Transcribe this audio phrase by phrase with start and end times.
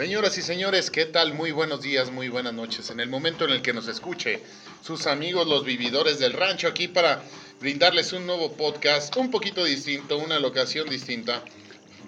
[0.00, 1.34] Señoras y señores, ¿qué tal?
[1.34, 2.88] Muy buenos días, muy buenas noches.
[2.88, 4.40] En el momento en el que nos escuche
[4.82, 7.22] sus amigos los vividores del rancho aquí para
[7.60, 11.44] brindarles un nuevo podcast un poquito distinto, una locación distinta.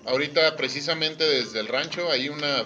[0.07, 2.65] Ahorita precisamente desde el rancho hay una,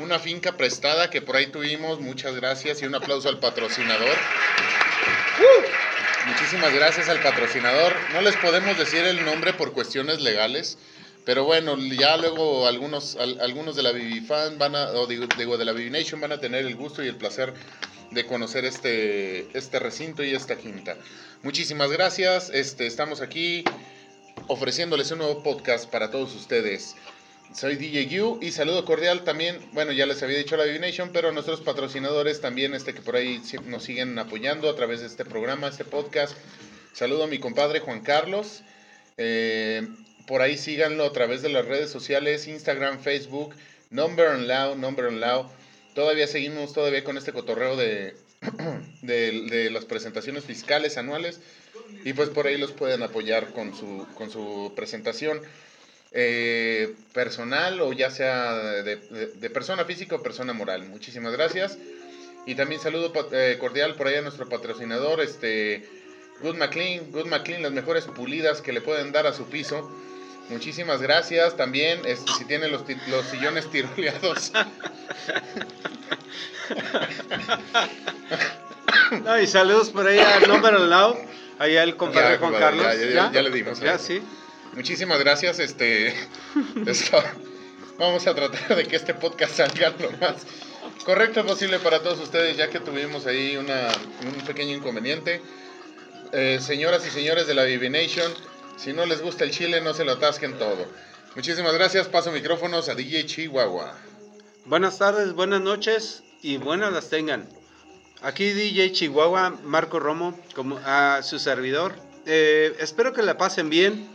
[0.00, 2.00] una finca prestada que por ahí tuvimos.
[2.00, 4.16] Muchas gracias y un aplauso al patrocinador.
[5.38, 6.28] ¡Uh!
[6.28, 7.94] Muchísimas gracias al patrocinador.
[8.14, 10.76] No les podemos decir el nombre por cuestiones legales.
[11.26, 15.72] Pero bueno, ya luego algunos, algunos de la Vivifan van a, o digo, de la
[15.72, 17.52] Vivination van a tener el gusto y el placer
[18.12, 20.96] de conocer este, este recinto y esta quinta.
[21.42, 22.48] Muchísimas gracias.
[22.50, 23.64] Este, estamos aquí
[24.46, 26.94] ofreciéndoles un nuevo podcast para todos ustedes.
[27.52, 31.30] Soy DJ U y saludo cordial también, bueno, ya les había dicho la Divination, pero
[31.30, 35.24] a nuestros patrocinadores también, este que por ahí nos siguen apoyando a través de este
[35.24, 36.36] programa, este podcast.
[36.92, 38.62] Saludo a mi compadre Juan Carlos.
[39.16, 39.88] Eh,
[40.26, 43.54] por ahí síganlo a través de las redes sociales, Instagram, Facebook,
[43.90, 45.46] Number and Loud, Number and Loud.
[45.94, 48.14] Todavía seguimos todavía con este cotorreo de,
[49.02, 51.40] de, las presentaciones fiscales anuales
[52.04, 55.40] y pues por ahí los pueden apoyar con su, con su presentación
[56.12, 60.84] eh, personal o ya sea de, persona física o persona moral.
[60.88, 61.78] Muchísimas gracias.
[62.46, 65.88] Y también saludo eh, cordial por ahí a nuestro patrocinador, este
[66.40, 69.90] Good McLean, Good McLean, las mejores pulidas que le pueden dar a su piso.
[70.48, 71.56] Muchísimas gracias.
[71.56, 74.52] También, este, si tienen los, los sillones tiroleados.
[79.24, 81.18] no, y saludos por ahí al número al lado.
[81.58, 82.86] Allá el compadre Juan Carlos.
[83.12, 83.80] Ya, le dimos.
[83.80, 84.22] Ya, sí.
[84.74, 85.58] Muchísimas gracias.
[85.58, 86.14] Este,
[87.98, 90.46] vamos a tratar de que este podcast salga lo más
[91.04, 93.88] correcto posible para todos ustedes, ya que tuvimos ahí una,
[94.24, 95.40] un pequeño inconveniente.
[96.32, 98.32] Eh, señoras y señores de la Nation
[98.76, 100.86] si no les gusta el chile, no se lo atasquen todo.
[101.34, 102.08] Muchísimas gracias.
[102.08, 103.94] Paso micrófonos a DJ Chihuahua.
[104.64, 107.48] Buenas tardes, buenas noches y buenas las tengan.
[108.22, 111.94] Aquí DJ Chihuahua, Marco Romo, como a su servidor.
[112.26, 114.08] Eh, espero que la pasen bien.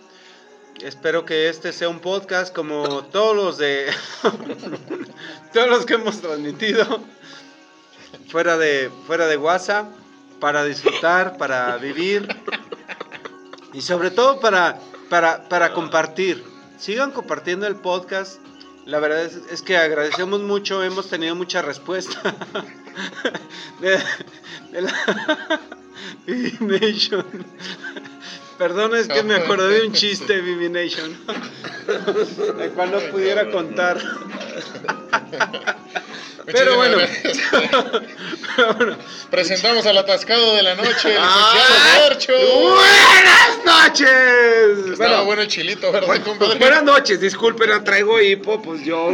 [0.82, 3.88] Espero que este sea un podcast como todos los de
[5.54, 7.04] todos los que hemos transmitido
[8.30, 9.92] fuera de fuera de WhatsApp
[10.40, 12.28] para disfrutar, para vivir
[13.74, 16.44] y sobre todo para, para, para compartir.
[16.78, 18.40] Sigan compartiendo el podcast.
[18.86, 22.36] La verdad es, que agradecemos mucho, hemos tenido mucha respuesta
[23.80, 24.00] de,
[24.82, 25.60] la
[26.60, 27.26] Nation.
[28.58, 31.18] Perdón, es que me acordé de un chiste, Vivi Nation,
[32.58, 34.00] de cual no pudiera contar.
[36.46, 36.98] Pero bueno.
[39.30, 44.92] Presentamos al atascado de la noche, el ah, Buenas noches.
[44.94, 46.60] Estaba bueno el chilito, ¿verdad, compadre?
[46.60, 49.12] Buenas noches, disculpen, traigo hipo, pues yo.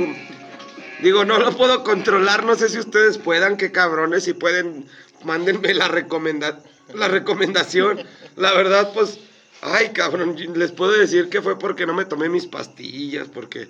[1.01, 4.87] Digo, no lo puedo controlar, no sé si ustedes puedan, qué cabrones, si pueden,
[5.23, 6.59] mándenme la, recomenda
[6.93, 8.03] la recomendación.
[8.35, 9.19] La verdad, pues,
[9.61, 13.67] ay, cabrón, les puedo decir que fue porque no me tomé mis pastillas, porque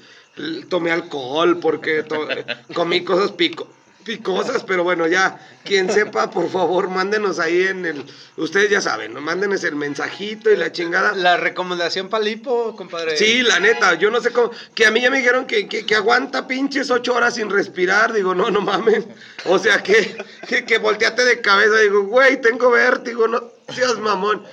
[0.70, 2.06] tomé alcohol, porque
[2.74, 3.68] comí cosas pico
[4.08, 8.06] picosas, pero bueno, ya, quien sepa, por favor, mándenos ahí en el,
[8.38, 9.20] ustedes ya saben, ¿no?
[9.20, 11.14] Mándenos el mensajito y la chingada.
[11.14, 13.18] La recomendación para lipo, compadre.
[13.18, 15.96] Sí, la neta, yo no sé cómo, que a mí ya me dijeron que, que,
[15.96, 19.03] aguanta pinches ocho horas sin respirar, digo, no, no mames,
[19.46, 24.44] o sea, que, que, que volteate de cabeza, digo, güey, tengo vértigo, no seas mamón,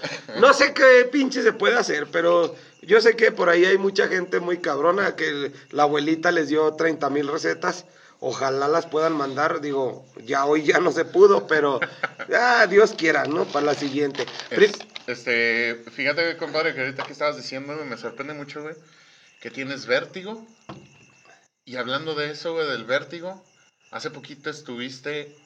[0.41, 4.09] no sé qué pinche se puede hacer, pero yo sé que por ahí hay mucha
[4.09, 7.87] gente muy cabrona, que la abuelita les dio 30 mil recetas.
[8.21, 11.79] Ojalá las puedan mandar, digo, ya hoy ya no se pudo, pero
[12.35, 13.45] ah, Dios quiera, ¿no?
[13.45, 14.25] Para la siguiente.
[15.07, 18.75] este, fíjate, compadre, que ahorita que estabas diciendo, me sorprende mucho, güey,
[19.41, 20.47] que tienes vértigo.
[21.67, 23.45] Y hablando de eso, güey, del vértigo,
[23.91, 25.37] hace poquito estuviste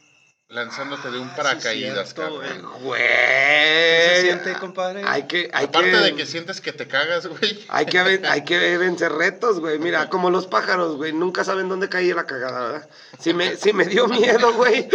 [0.51, 2.43] lanzándote de un paracaídas, cabrón.
[2.83, 3.01] Güey.
[3.03, 5.03] ¿Qué se siente, compadre?
[5.05, 7.67] Hay que, hay Aparte de que sientes que te cagas, güey.
[7.69, 9.79] Hay que, hay que vencer retos, güey.
[9.79, 11.13] Mira, como los pájaros, güey.
[11.13, 12.89] Nunca saben dónde cae la cagada, ¿verdad?
[13.19, 14.89] Si me, si me dio miedo, güey.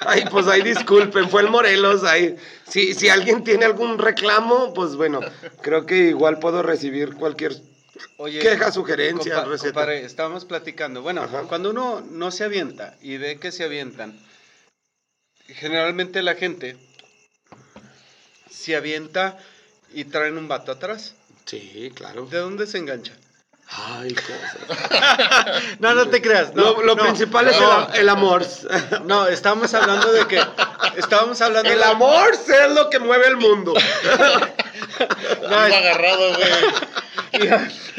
[0.00, 2.04] Ay, pues ahí disculpen, fue el Morelos.
[2.04, 2.36] Ahí.
[2.68, 5.20] Si, si alguien tiene algún reclamo, pues bueno,
[5.62, 7.56] creo que igual puedo recibir cualquier
[8.40, 9.72] queja, sugerencia, receta.
[9.72, 11.02] Compadre, estábamos platicando.
[11.02, 14.16] Bueno, cuando uno no se avienta y ve que se avientan
[15.54, 16.76] generalmente la gente
[18.50, 19.38] se avienta
[19.92, 21.14] y traen un vato atrás.
[21.46, 22.26] Sí, claro.
[22.26, 23.12] ¿De dónde se engancha?
[23.72, 25.52] Ay, cosa.
[25.78, 26.54] no, no te creas.
[26.54, 27.56] lo, principal es
[27.94, 28.44] el, amor.
[29.04, 30.42] no, estábamos hablando de que.
[30.96, 33.74] Estábamos hablando El amor es lo que mueve el mundo.
[35.48, 36.50] no, agarrado, güey.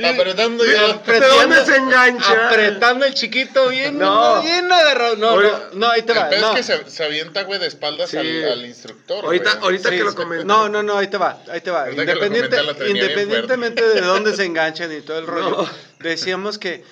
[0.03, 0.93] Apretando ya.
[0.97, 2.47] ¿De dónde se engancha?
[2.49, 4.41] Apretando el chiquito bien, No.
[4.41, 5.15] bien agarrado.
[5.17, 6.29] No, Oye, no, no, ahí te El va.
[6.29, 6.53] pez No.
[6.55, 8.17] que se, se avienta, güey, de espaldas Sí.
[8.17, 9.25] al, al instructor.
[9.25, 9.63] Ahorita, güey.
[9.63, 10.43] ahorita Sí, que lo.
[10.45, 11.89] No, no, no, ahí te va, ahí te va.
[11.91, 12.57] Independiente-
[12.87, 15.69] independientemente de dónde se enganchan y todo el rollo, No.
[15.99, 16.83] decíamos que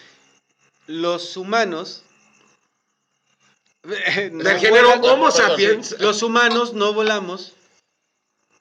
[0.87, 2.03] los humanos...
[3.83, 5.95] no Del género vuelan- Homo sapiens.
[5.99, 7.53] Los humanos no volamos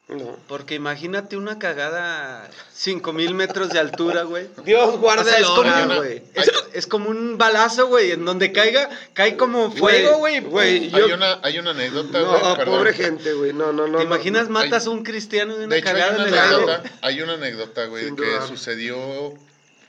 [0.08, 0.36] No.
[0.48, 4.48] porque imagínate una cagada a 5000 metros de altura, güey.
[4.64, 6.22] Dios guarda O sea, el es como hora, una- güey.
[6.32, 10.40] Es, es como un balazo, güey, en donde caiga, cae como fuego, güey.
[10.40, 12.74] Güey, Hay yo- una, hay una anécdota, No, güey, perdón.
[12.78, 13.52] pobre gente, güey.
[13.52, 13.98] No, no, no.
[13.98, 14.14] ¿Te no.
[14.14, 16.38] imaginas, matas hay- a un cristiano de una De hecho, hay cagada una en el
[16.38, 16.54] aire?
[16.54, 18.46] anécdota, hay una anécdota, güey, Sin que duda.
[18.46, 19.34] sucedió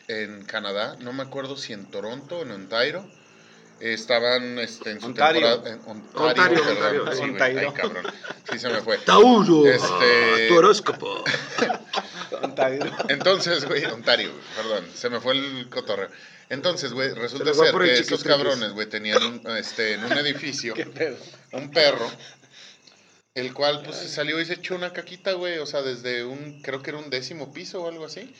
[0.09, 3.05] en Canadá, no me acuerdo si en Toronto o en Ontario.
[3.79, 5.61] Estaban este, en su Ontario.
[5.61, 5.69] temporada.
[5.69, 6.77] En Ontario, Ontario, perdón.
[6.77, 7.11] Ontario.
[7.11, 7.59] Sí, güey, Ontario.
[7.59, 8.05] ay, cabrón.
[8.51, 8.97] Sí, se me fue.
[8.99, 9.65] Tauro.
[9.67, 11.23] Este- Tu horóscopo.
[12.41, 12.91] Ontario.
[13.09, 16.09] Entonces, güey, Ontario, perdón, se me fue el cotorreo.
[16.49, 20.73] Entonces, güey, resulta Se ser que estos cabrones, güey, tenían un, este, en un edificio
[20.75, 21.17] ¿Qué pedo?
[21.51, 22.09] un perro,
[23.35, 26.61] el cual, pues, se salió y se echó una caquita, güey, o sea, desde un,
[26.61, 28.33] creo que era un décimo piso o algo así.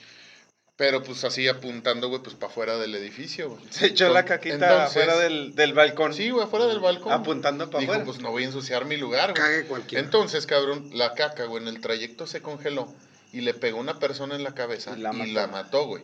[0.79, 3.61] Pero, pues, así apuntando, güey, pues, para afuera del edificio, güey.
[3.69, 6.13] Se echó la caquita Entonces- afuera del, del balcón.
[6.13, 7.11] Sí, güey, afuera del balcón.
[7.11, 8.05] Apuntando para afuera.
[8.05, 9.41] pues, no voy a ensuciar mi lugar, güey.
[9.43, 10.01] Cague cualquiera.
[10.05, 12.87] Entonces, cabrón, la caca, güey, en el trayecto se congeló
[13.33, 16.01] y le pegó a una persona en la cabeza Y la mató, güey.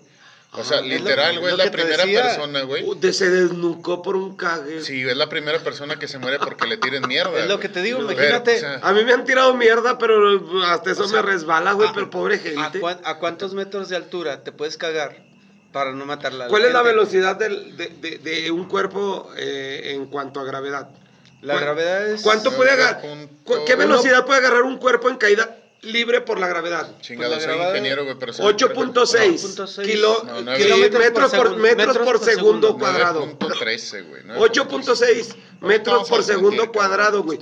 [0.57, 2.23] O sea, Ah, literal, güey, es la primera decía.
[2.23, 2.83] persona, güey.
[2.83, 4.81] Uh, de- se desnucó por un cague.
[4.81, 7.37] Sí, es la primera persona que se muere porque le tiren mierda.
[7.39, 8.55] Es lo que te digo, Pero, imagínate.
[8.57, 11.73] o sea, A mí me han tirado mierda, pero hasta eso O sea, me resbala,
[11.73, 11.89] güey.
[11.89, 12.81] a- pero pobre ¿A, gente.
[13.03, 15.23] a cuántos metros de altura te puedes cagar
[15.71, 16.47] para no matarla?
[16.47, 20.89] ¿Cuál es la velocidad del- de, de- de un cuerpo eh, en cuanto a gravedad?
[21.41, 22.21] La ¿Cuál- gravedad es...
[22.21, 23.01] ¿Cuánto puede agarrar?
[23.03, 23.65] 9.1.
[23.65, 26.99] ¿Qué velocidad puede agarrar un cuerpo en caída libre por la gravedad?
[27.01, 29.85] Chingado, soy ingeniero, güey, pero soy 8.6 8.6.
[29.85, 32.77] kilo- No, kilómetros por, por metros por Metros por segundo segundo.
[32.77, 33.25] cuadrado.
[33.39, 34.23] 9.13, güey.
[34.49, 37.39] 8.6 metros por segundo cuadrado, güey.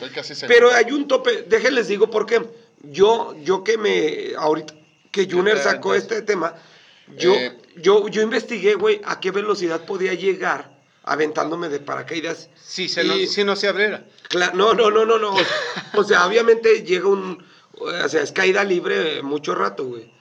[0.48, 2.42] Pero hay un tope, déjenles digo por qué.
[2.84, 4.74] Yo, yo que me, ahorita,
[5.12, 6.54] que Junior sacó este tema,
[7.18, 7.58] yo, Eh.
[7.78, 10.74] yo, yo investigué, güey, a qué velocidad podía llegar
[11.04, 12.50] aventándome de paracaídas.
[12.62, 14.06] Si, se Y- no, si no se abriera.
[14.54, 15.36] No, no, no, no, no.
[15.96, 17.46] O sea, obviamente llega un,
[17.80, 20.12] o sea, es caída libre mucho rato, güey.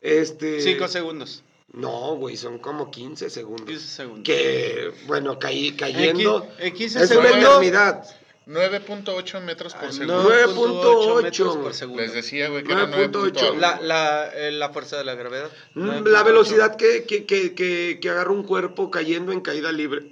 [0.00, 0.60] Este.
[0.60, 1.44] 5 segundos.
[1.72, 3.66] No, güey, son como 15 segundos.
[3.66, 4.24] 15 segundos.
[4.24, 6.44] Que, bueno, caí, cayendo.
[6.44, 8.04] En qui- en 15 es una eternidad.
[8.46, 10.24] 9.8 metros por Ah, segundo.
[10.28, 12.02] 9.8 metros por segundo.
[12.02, 13.32] Les decía, güey, que era 9.8.
[13.52, 13.56] 9.8.
[13.58, 15.50] La, la, eh, la fuerza de la gravedad.
[15.74, 16.10] Mm, 9.8.
[16.10, 20.02] La velocidad que, que, que, que, que agarra un cuerpo cayendo en caída libre.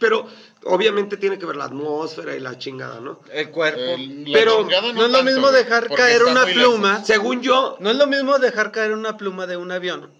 [0.00, 0.26] Pero
[0.64, 3.20] obviamente tiene que ver la atmósfera y la chingada, ¿no?
[3.32, 3.80] El cuerpo.
[3.80, 6.52] El- Pero no es lo tanto, mismo dejar caer una lejos.
[6.64, 7.04] pluma.
[7.04, 10.12] Según yo, No es lo mismo dejar caer una pluma de un avión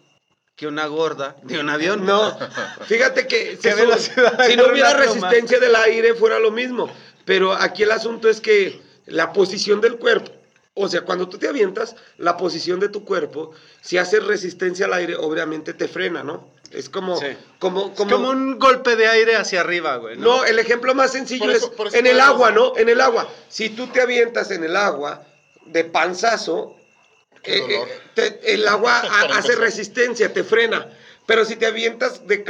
[0.57, 2.07] que una gorda de un avión.
[2.07, 2.37] no.
[2.87, 3.73] Fíjate que ¿Qué
[4.49, 6.89] si, no hubiera resistencia del aire fuera lo mismo.
[7.25, 10.31] Pero aquí el asunto es que la posición del cuerpo,
[10.75, 14.93] o sea, cuando tú te avientas, la posición de tu cuerpo, si haces resistencia al
[14.93, 16.54] aire, obviamente te frena, ¿no?
[16.75, 17.27] Es como, Sí.
[17.59, 20.17] como, Es como, un golpe de aire hacia arriba, güey.
[20.17, 20.39] ¿no?
[20.39, 22.77] No, el ejemplo más sencillo eso- es en el agua, ¿no?
[22.77, 23.29] En el agua.
[23.49, 25.25] Si tú te avientas en el agua
[25.67, 26.77] de panzazo,
[27.43, 29.01] Qué eh, eh, te- el agua
[29.35, 30.89] hace resistencia, te frena.
[31.27, 32.45] Pero si te avientas de,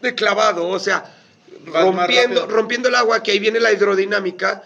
[0.00, 1.16] de clavado, o sea,
[1.66, 4.62] Vas rompiendo, rompiendo el agua, que ahí viene la hidrodinámica,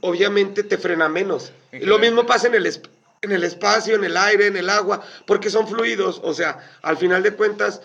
[0.00, 1.52] obviamente te frena menos.
[1.72, 2.66] Lo mismo pasa en el,
[3.22, 6.20] en el espacio, en el aire, en el agua, porque son fluidos.
[6.22, 7.80] O sea, al final de cuentas,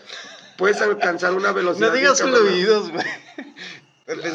[0.61, 1.87] puedes alcanzar una velocidad.
[1.89, 3.05] No digas fluidos, güey.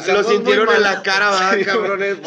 [0.07, 2.17] Lo sintieron en la cara, ¿verdad, Sí, cabrones?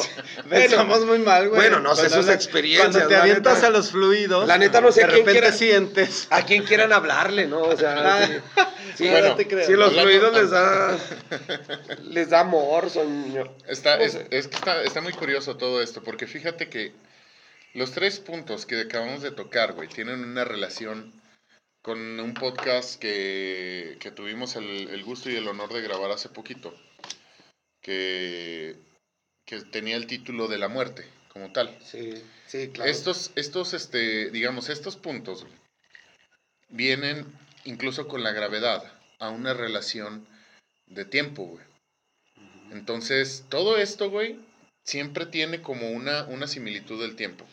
[0.48, 1.60] Pensamos muy mal, güey.
[1.60, 3.66] bueno, no sé sus experiencias, Cuando te avientas neta.
[3.66, 4.46] a los fluidos.
[4.46, 6.28] La neta no sé De quién repente sientes.
[6.30, 7.60] A quien quieran hablarle, ¿no?
[7.62, 8.32] O sea, sí,
[8.96, 9.66] sí, Bueno, bueno, te creo.
[9.66, 10.96] sí, los fluidos les da,
[12.04, 13.36] les da amor, son...
[13.66, 14.14] Está, no es
[14.48, 16.94] que está, está muy curioso todo esto, porque fíjate que
[17.74, 21.12] los tres puntos que acabamos de tocar, güey, tienen una relación
[21.82, 26.28] con un podcast que, que tuvimos el, el gusto y el honor de grabar hace
[26.28, 26.74] poquito,
[27.80, 28.76] que,
[29.46, 31.76] que tenía el título de la muerte, como tal.
[31.82, 32.90] Sí, sí, claro.
[32.90, 35.46] Estos, estos, este, digamos, estos puntos
[36.68, 37.26] vienen
[37.64, 40.26] incluso con la gravedad a una relación
[40.86, 41.64] de tiempo, güey.
[42.72, 44.38] Entonces, todo esto, güey,
[44.84, 47.44] siempre tiene como una, una similitud del tiempo.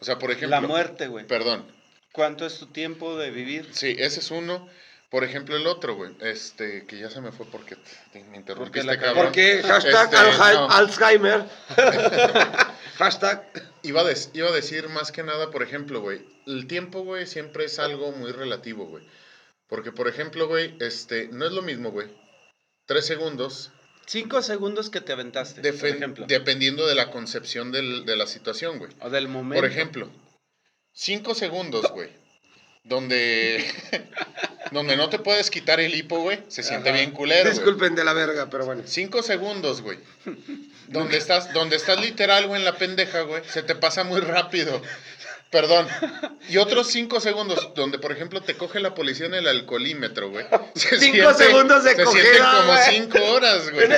[0.00, 0.60] O sea, por ejemplo...
[0.60, 1.26] La muerte, güey.
[1.26, 1.64] Perdón.
[2.12, 3.68] ¿Cuánto es tu tiempo de vivir?
[3.72, 4.68] Sí, ese es uno.
[5.10, 7.76] Por ejemplo, el otro, güey, este, que ya se me fue porque
[8.12, 9.24] te- me interrumpiste, la cabrón.
[9.26, 10.70] Porque hashtag Este, Alzheimer- no.
[10.70, 11.44] Alzheimer.
[12.96, 13.42] hashtag.
[13.82, 17.26] Iba a, dec- iba a decir más que nada, por ejemplo, güey, el tiempo, güey,
[17.26, 19.04] siempre es algo muy relativo, güey.
[19.68, 22.08] Porque, por ejemplo, güey, este, no es lo mismo, güey.
[22.86, 23.70] Tres segundos,
[24.06, 26.26] Cinco segundos que te aventaste, por ejemplo.
[26.28, 28.90] dependiendo de la concepción del- de la situación, güey.
[29.00, 29.60] o del momento.
[29.62, 30.10] Por ejemplo,
[30.92, 32.10] cinco segundos, güey,
[32.84, 33.64] donde,
[34.72, 36.98] donde no te puedes quitar el hipo, güey, se siente Ajá.
[36.98, 37.54] bien culero, güey.
[37.54, 38.82] Disculpen de la verga, pero bueno.
[38.86, 39.98] Cinco segundos, güey.
[40.88, 44.82] Donde estás, donde estás literal, güey, en la pendeja, güey, se te pasa muy rápido.
[45.52, 45.86] Perdón.
[46.48, 50.44] Y otros cinco segundos, donde, por ejemplo, te coge la policía en el alcoholímetro, güey.
[50.74, 52.82] Se Cinco segundos de Se cogida, como güey.
[52.90, 53.88] cinco horas, güey.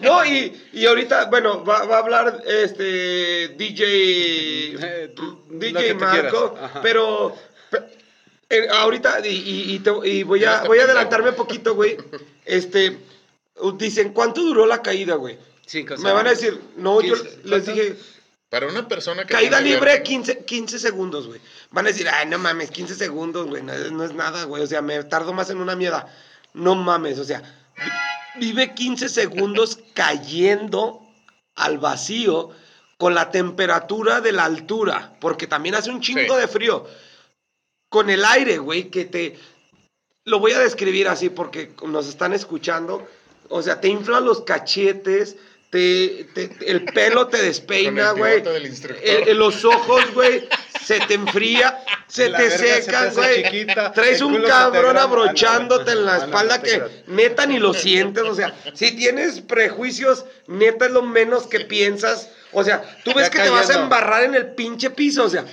[0.00, 3.84] No, y, y ahorita, bueno, va, va a hablar este DJ,
[4.80, 5.14] Eh,
[5.50, 7.36] DJ Marco, pero
[7.70, 7.82] pe-
[8.48, 11.96] eh, ahorita, y, y- y te- y voy a, voy a adelantarme poquito, güey.
[12.46, 12.98] Este,
[13.76, 15.38] dicen, ¿cuánto duró la caída, güey?
[15.66, 17.96] Cinco Me van a decir, no, yo 15, les dije,
[18.54, 19.34] Para una persona que.
[19.34, 21.40] caída libre, vértigo- 15, 15 segundos, güey.
[21.72, 24.62] Van a decir, ay, no mames, 15 segundos, güey, no, es- no es nada, güey.
[24.62, 26.06] O sea, me tardo más en una mierda.
[26.52, 27.42] No mames, o sea,
[28.36, 31.00] vi- vive 15 segundos cayendo
[31.56, 32.50] al vacío
[32.96, 36.40] con la temperatura de la altura, porque también hace un chingo Sí.
[36.40, 36.86] de frío.
[37.88, 39.36] Con el aire, güey, que te...
[40.24, 43.06] Lo voy a describir así porque nos están escuchando.
[43.48, 45.36] O sea, te inflan los cachetes,
[45.74, 48.42] te, te- el pelo te despeina, güey.
[49.34, 50.48] los ojos, güey,
[50.84, 53.66] se te enfría, se La te secan, güey.
[53.92, 58.22] Traes un cabrón abrochándote en la espalda que neta ni lo sientes.
[58.22, 62.30] O sea, si tienes prejuicios, neta es lo menos que piensas.
[62.54, 63.82] O sea, tú ves Ya que te vas a cayendo.
[63.84, 65.24] embarrar en el pinche piso.
[65.24, 65.44] O sea,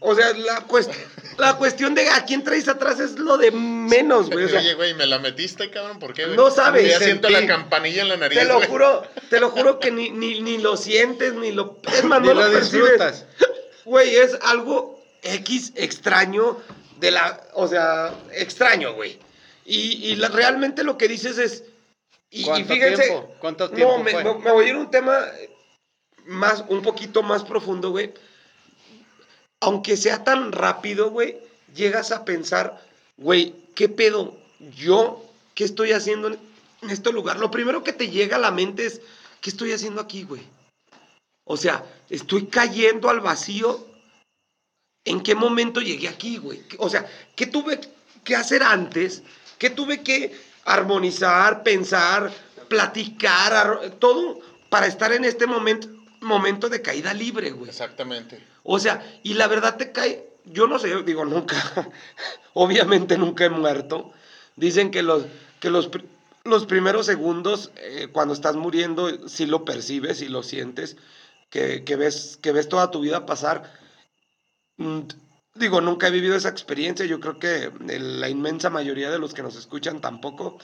[0.00, 0.92] o sea la, cuest-
[1.38, 4.44] la cuestión de a quién traes atrás es lo de menos, güey.
[4.44, 5.98] O sea, Oye, güey, ¿me la metiste, cabrón?
[5.98, 6.24] ¿Por qué?
[6.26, 6.36] güey?
[6.36, 8.68] No sabes, Ya siento la campanilla en la nariz, te lo güey.
[8.68, 11.80] juro, te lo juro que ni, ni, ni lo sientes, ni lo.
[11.92, 13.24] Es más, Ni no lo lo disfrutas.
[13.84, 16.58] Güey, es algo X extraño
[17.00, 17.40] de la.
[17.54, 19.18] O sea, extraño, güey.
[19.64, 21.64] Y, y la- realmente lo que dices es.
[22.30, 23.02] Y, y ¿Cuánto fíjense.
[23.02, 23.34] tiempo?
[23.40, 24.24] ¿Cuánto tiempo No, me, fue?
[24.24, 25.18] me- me voy a ir a un tema
[26.26, 28.12] más, un poquito más profundo, güey.
[29.60, 31.38] Aunque sea tan rápido, güey,
[31.74, 32.84] llegas a pensar,
[33.16, 34.36] güey, ¿qué pedo?
[34.76, 35.24] Yo,
[35.54, 36.38] ¿qué estoy haciendo en,
[36.90, 37.38] este lugar?
[37.38, 39.00] Lo primero que te llega a la mente es,
[39.40, 40.42] ¿qué estoy haciendo aquí, güey?
[41.44, 43.86] O sea, estoy cayendo al vacío.
[45.04, 46.62] ¿En qué momento llegué aquí, güey?
[46.78, 47.80] O sea, ¿qué tuve
[48.24, 49.22] que hacer antes?
[49.58, 50.32] ¿Qué tuve que
[50.64, 52.32] armonizar, pensar,
[52.68, 55.88] platicar, ar- todo para estar en este momento,
[56.22, 57.70] momento de caída libre, güey?
[57.70, 58.42] Exactamente.
[58.62, 61.56] O sea, y la verdad te cae, yo no sé, digo, nunca,
[62.54, 64.10] obviamente nunca he muerto.
[64.56, 65.26] Dicen que los,
[65.60, 65.90] que los,
[66.44, 70.96] los primeros segundos, eh, cuando estás muriendo, sí lo percibes y lo sientes,
[71.50, 73.62] que, que ves, que ves toda tu vida pasar.
[74.76, 75.00] Mm,
[75.54, 79.34] Digo, nunca he vivido esa experiencia, yo creo que el- la inmensa mayoría de los
[79.34, 80.56] que nos escuchan tampoco,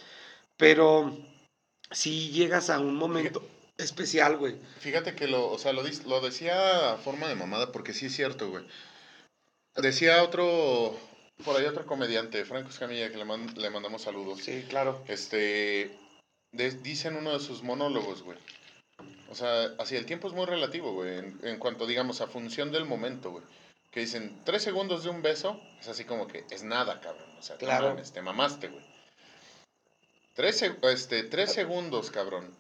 [0.57, 1.13] pero
[1.91, 3.43] si llegas a un momento
[3.79, 4.57] especial, güey.
[4.81, 8.15] Fíjate que lo, o sea, lo, lo decía a forma de mamada porque sí es
[8.17, 8.65] cierto, güey.
[9.77, 10.99] Decía otro,
[11.45, 14.41] por ahí otro comediante, Franco Escamilla, que le, man- le mandamos saludos.
[14.43, 15.03] Sí, claro.
[15.07, 15.97] Este,
[16.53, 18.39] de- dice en uno de sus monólogos, güey.
[19.31, 22.73] O sea, así el tiempo es muy relativo, güey, en, en cuanto, digamos, a función
[22.73, 23.45] del momento, güey.
[23.93, 27.25] Que dicen, tres segundos de un beso, es así como que es nada, cabrón.
[27.39, 27.97] O sea, Claro.
[28.13, 28.85] te mamaste, güey.
[30.35, 32.53] Tres, este, tres segundos, cabrón,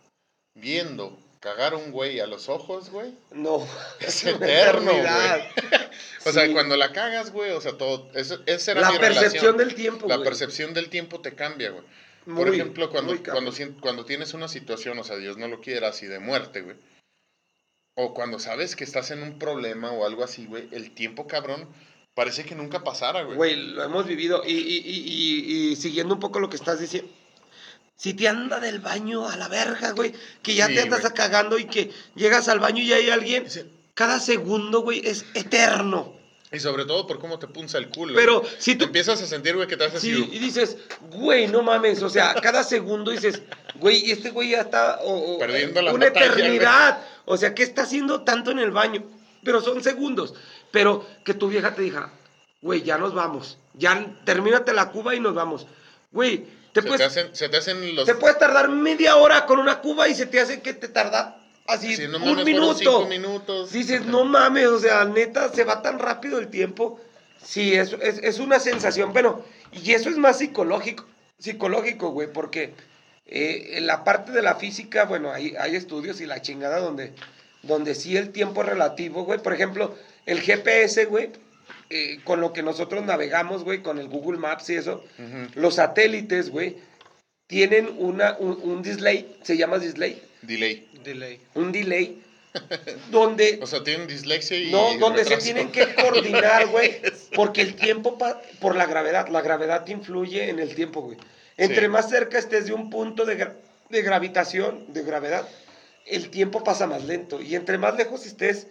[0.60, 3.12] viendo cagar a un güey a los ojos, güey.
[3.32, 3.66] No,
[4.00, 5.40] Es eterno, eternidad.
[6.24, 6.52] O sea, Sí.
[6.52, 9.56] cuando la cagas, güey, o sea, todo, eso, esa era La mi percepción relación.
[9.56, 10.28] del tiempo, La güey.
[10.28, 11.84] percepción del tiempo te cambia, güey.
[12.26, 15.88] Muy, Por ejemplo, cuando, cuando, cuando tienes una situación, o sea, Dios no lo quiera,
[15.88, 16.76] así de muerte, güey.
[17.94, 21.66] O cuando sabes que estás en un problema o algo así, güey, el tiempo, cabrón,
[22.14, 23.36] parece que nunca pasara, güey.
[23.36, 24.42] Güey, lo hemos vivido.
[24.44, 27.10] Y- y- y- y siguiendo un poco lo que estás diciendo.
[27.98, 31.12] Si te anda del baño a la verga, güey, que ya Sí, te andas güey.
[31.14, 33.44] cagando y que llegas al baño y hay alguien,
[33.94, 36.14] cada segundo, güey, es eterno.
[36.52, 38.14] Y sobre todo por cómo te punza el culo.
[38.14, 40.78] Pero si Te tú empiezas a sentir, güey, que te haces Sí, y dices,
[41.10, 43.42] güey, no mames, o sea, cada segundo dices,
[43.74, 47.02] güey, este güey ya está o- o- Perdiendo la una batalla, eternidad.
[47.26, 49.02] O sea, ¿qué está haciendo tanto en el baño?
[49.42, 50.34] Pero son segundos.
[50.70, 52.12] Pero que tu vieja te diga,
[52.62, 53.58] güey, ya nos vamos.
[53.74, 55.66] Ya termínate la cuba y nos vamos.
[56.12, 58.06] Güey, te se, te puedes, hacen, se te hacen los...
[58.06, 61.38] te puedes tardar media hora con una cuba y se te hace que te tarda
[61.68, 63.06] así no un minuto.
[63.06, 63.72] minutos.
[63.72, 67.00] Dices, no mames, o sea, neta, se va tan rápido el tiempo.
[67.42, 71.06] Sí, es, es, es una sensación, bueno, y eso es más psicológico,
[71.38, 72.74] psicológico, güey, porque
[73.26, 77.12] eh, en la parte de la física, bueno, hay, hay estudios y la chingada donde,
[77.62, 79.38] donde sí el tiempo es relativo, güey.
[79.38, 79.94] Por ejemplo,
[80.26, 81.30] el GPS, güey,
[81.90, 85.04] eh, con lo que nosotros navegamos, güey, con el Google Maps y eso,
[85.54, 86.76] los satélites, güey,
[87.46, 90.86] tienen una, un, un display, se llama display, Delay.
[91.02, 91.40] Delay.
[91.54, 92.22] un delay,
[93.10, 94.70] donde O sea, tienen dislexia y.
[94.70, 97.00] No, donde se tienen que coordinar, güey.
[97.34, 101.18] Porque el tiempo, pa- por la gravedad, la gravedad te influye en el tiempo, güey.
[101.56, 101.88] Entre Sí.
[101.88, 103.54] más cerca estés de un punto de, gra-
[103.90, 105.48] de gravitación, de gravedad,
[106.06, 107.40] el tiempo pasa más lento.
[107.40, 108.66] Y entre más lejos estés,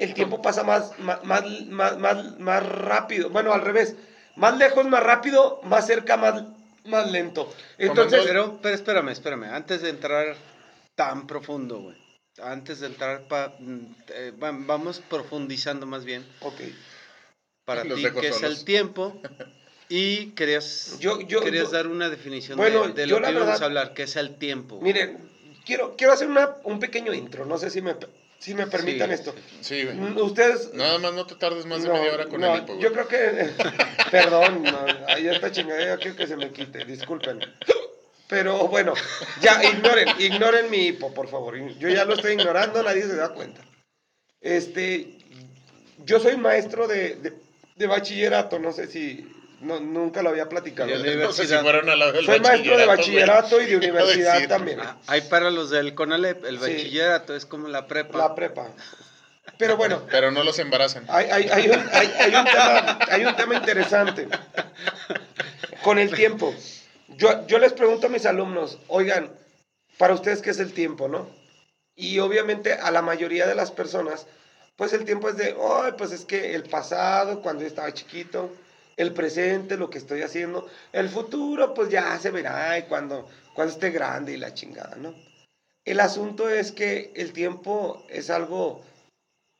[0.00, 3.30] el tiempo pasa más, más, más, más, más rápido.
[3.30, 3.94] Bueno, al revés.
[4.36, 6.42] Más lejos, más rápido, más cerca, más,
[6.84, 7.52] más lento.
[7.78, 9.44] Entonces, Pero, pero espérame, espérame.
[9.52, 10.36] Antes de entrar
[10.96, 11.96] tan profundo, güey.
[12.42, 13.80] Antes de entrar, pa- mm,
[14.14, 16.24] eh, va- vamos profundizando más bien.
[16.40, 16.60] ok.
[17.66, 19.20] Para Los ti, ¿qué es el tiempo?
[19.92, 23.62] Y querías, Yo- yo- querías yo- dar una definición Bueno, de, lo que íbamos verdad-
[23.62, 24.80] a hablar, que es el tiempo.
[24.80, 25.18] Miren,
[25.66, 27.44] quiero, quiero hacer una, un pequeño intro.
[27.44, 27.96] No sé si me,
[28.40, 29.34] si me permitan Sí, esto.
[29.60, 29.96] Sí, güey.
[29.96, 30.72] Mm, Ustedes.
[30.72, 32.80] Nada más no te tardes más de no, media hora con no, el hipo, güey.
[32.80, 33.50] Yo creo que.
[34.10, 37.38] perdón, no, ahí está chingadera, quiero que se me quite, disculpen.
[38.28, 38.94] Pero bueno,
[39.42, 41.54] ya, ignoren, ignoren mi hipo, por favor.
[41.78, 43.60] Yo ya lo estoy ignorando, nadie se da cuenta.
[44.40, 45.18] Este.
[45.98, 47.34] Yo soy maestro de, de,
[47.76, 49.28] de bachillerato, no sé si.
[49.60, 50.88] No, nunca lo había platicado.
[50.88, 51.18] Y el No sé si
[51.54, 51.62] universidad.
[51.62, 54.48] fueron a la del Soy maestro de bachillerato y de universidad decir.
[54.48, 54.80] también.
[54.80, 56.62] Ah, hay para los del CONALEP, el Sí.
[56.62, 58.16] bachillerato es como la prepa.
[58.18, 58.68] La prepa.
[59.58, 61.04] Pero bueno, Pero no los embarazan.
[61.08, 64.28] Hay, hay, hay, un, hay, hay un tema, hay un tema interesante
[65.82, 66.54] con el tiempo.
[67.08, 69.30] Yo, yo les pregunto a mis alumnos, oigan,
[69.98, 71.28] para ustedes, ¿qué es el tiempo, no?
[71.96, 74.26] Y obviamente a la mayoría de las personas,
[74.76, 78.54] pues el tiempo es de, ay, pues es que el pasado, cuando yo estaba chiquito,
[79.00, 83.72] el presente, lo que estoy haciendo, el futuro, pues ya se verá y cuando, cuando
[83.72, 85.14] esté grande y la chingada, ¿no?
[85.86, 88.82] El asunto es que el tiempo es algo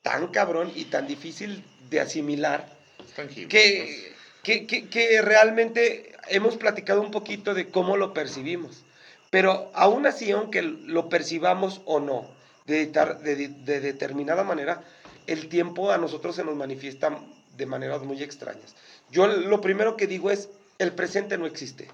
[0.03, 2.69] tan cabrón y tan difícil de asimilar
[3.17, 3.49] tangible.
[3.49, 8.85] que, que, que- que realmente hemos platicado un poquito de cómo lo percibimos.
[9.31, 12.27] Pero aún así, aunque lo percibamos o no,
[12.67, 14.83] de, de- de determinada manera,
[15.27, 17.19] el tiempo a nosotros se nos manifiesta
[17.57, 18.75] de maneras muy extrañas.
[19.11, 21.89] Yo lo primero que digo es, el presente no existe.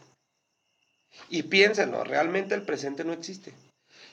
[1.28, 3.52] Y piénsenlo, realmente el presente no existe.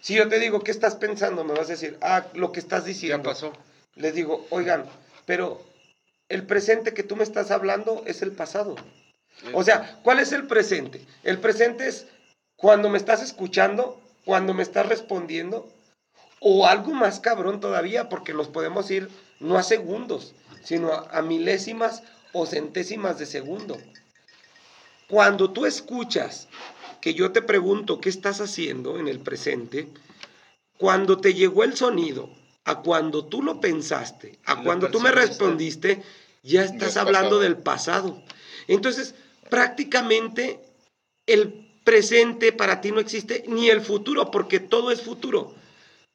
[0.02, 1.44] Si yo te digo, ¿qué estás pensando?
[1.44, 3.30] Me vas a decir, ah, lo que estás ya diciendo.
[3.30, 3.54] pasó.
[3.96, 4.86] Les digo, oigan,
[5.26, 5.62] pero
[6.30, 8.76] el presente que tú me estás hablando es el pasado.
[9.54, 11.06] O sea, ¿cuál es el presente?
[11.24, 12.08] El presente es
[12.56, 15.70] cuando me estás escuchando, cuando me estás respondiendo,
[16.40, 21.22] o algo más cabrón todavía, porque nos podemos ir no a segundos, sino a, a
[21.22, 23.78] milésimas o centésimas de segundo.
[25.08, 26.50] Cuando tú escuchas
[27.00, 29.88] que yo te pregunto qué estás haciendo en el presente,
[30.78, 32.30] cuando te llegó el sonido,
[32.66, 36.02] a cuando tú lo pensaste, a Lo cuando tú me respondiste,
[36.44, 37.40] ya estás es hablando pasado.
[37.42, 38.24] del pasado.
[38.68, 39.16] Entonces,
[39.50, 40.60] prácticamente
[41.26, 45.54] el presente para ti no existe, ni el futuro, porque todo es futuro.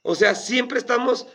[0.02, 1.26] O sea, siempre estamos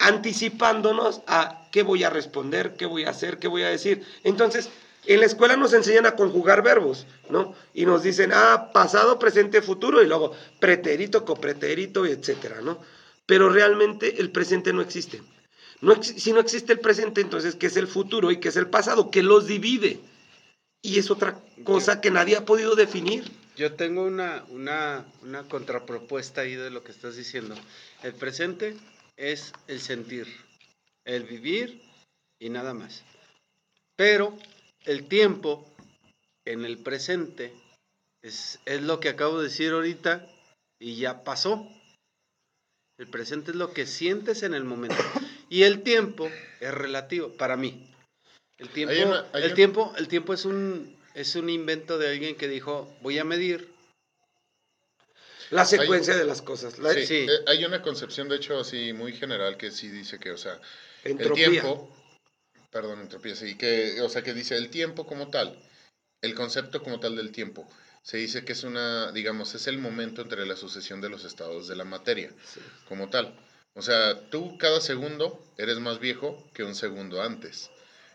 [0.00, 4.04] anticipándonos a qué voy a responder, qué voy a hacer, qué voy a decir.
[4.24, 4.70] Entonces,
[5.06, 7.54] en la escuela nos enseñan a conjugar verbos, ¿no?
[7.74, 12.80] Y nos dicen, ah, pasado, presente, futuro, y luego pretérito, copretérito, etcétera, ¿no?
[13.26, 15.22] Pero realmente el presente no existe.
[15.80, 18.56] No ex- si no existe el presente, entonces, ¿qué es el futuro y qué es
[18.56, 19.10] el pasado?
[19.10, 20.00] ¿Qué los divide?
[20.82, 23.30] Y es otra cosa que nadie ha podido definir.
[23.56, 27.54] Yo tengo una, una, una contrapropuesta ahí de lo que estás diciendo.
[28.02, 28.74] El presente
[29.20, 30.26] es el sentir,
[31.04, 31.82] el vivir
[32.40, 33.04] y nada más.
[33.96, 34.36] Pero
[34.86, 35.68] el tiempo
[36.46, 37.52] en el presente
[38.22, 40.26] es, es lo que acabo de decir ahorita
[40.80, 41.68] y ya pasó.
[42.98, 44.96] El presente es lo que sientes en el momento.
[45.50, 46.30] Y el tiempo
[46.60, 47.86] es relativo para mí.
[48.58, 51.98] El tiempo, Hay una- hay el un- tiempo, el tiempo es un, es un invento
[51.98, 53.69] de alguien que dijo, voy a medir.
[55.50, 56.78] La secuencia de las cosas.
[56.78, 57.26] La Sí, Sí.
[57.28, 60.60] eh, hay una concepción, de hecho, así muy general que sí dice que, o sea,
[61.04, 61.46] entropía.
[61.46, 61.96] el tiempo,
[62.70, 65.58] perdón, entropía, sí, que, o sea, que dice el tiempo como tal,
[66.22, 67.68] el concepto como tal del tiempo,
[68.02, 71.68] se dice que es una, digamos, es el momento entre la sucesión de los estados
[71.68, 72.60] de la materia, Sí.
[72.88, 73.34] como tal.
[73.74, 77.70] O sea, tú cada segundo eres más viejo que un segundo antes.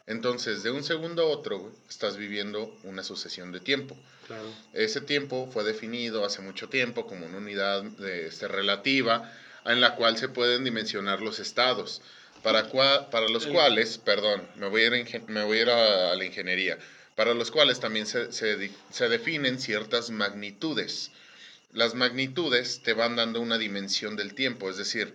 [0.08, 3.98] Entonces, de un segundo a otro, estás viviendo una sucesión de tiempo.
[4.28, 4.50] Claro.
[4.74, 9.32] Ese tiempo fue definido hace mucho tiempo como una unidad de, este, relativa
[9.66, 12.02] en la cual se pueden dimensionar los estados,
[12.44, 15.62] para, cua- para los El- cuales, perdón, me voy a ir, ingen- me voy a,
[15.62, 16.78] ir a, a la ingeniería,
[17.16, 21.12] para los cuales también se, se se definen ciertas magnitudes.
[21.72, 25.14] Las magnitudes te van dando una dimensión del tiempo, es decir,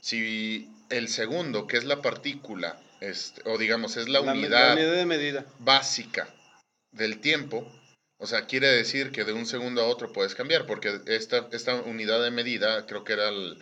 [0.00, 4.92] si el segundo, que es la partícula este, o digamos, es la, unidad la unidad
[4.96, 5.44] de medida.
[5.58, 6.28] básica
[6.92, 7.70] del tiempo,
[8.18, 11.74] o sea, quiere decir que de un segundo a otro puedes cambiar, porque esta, esta
[11.76, 13.58] unidad de medida creo que era el...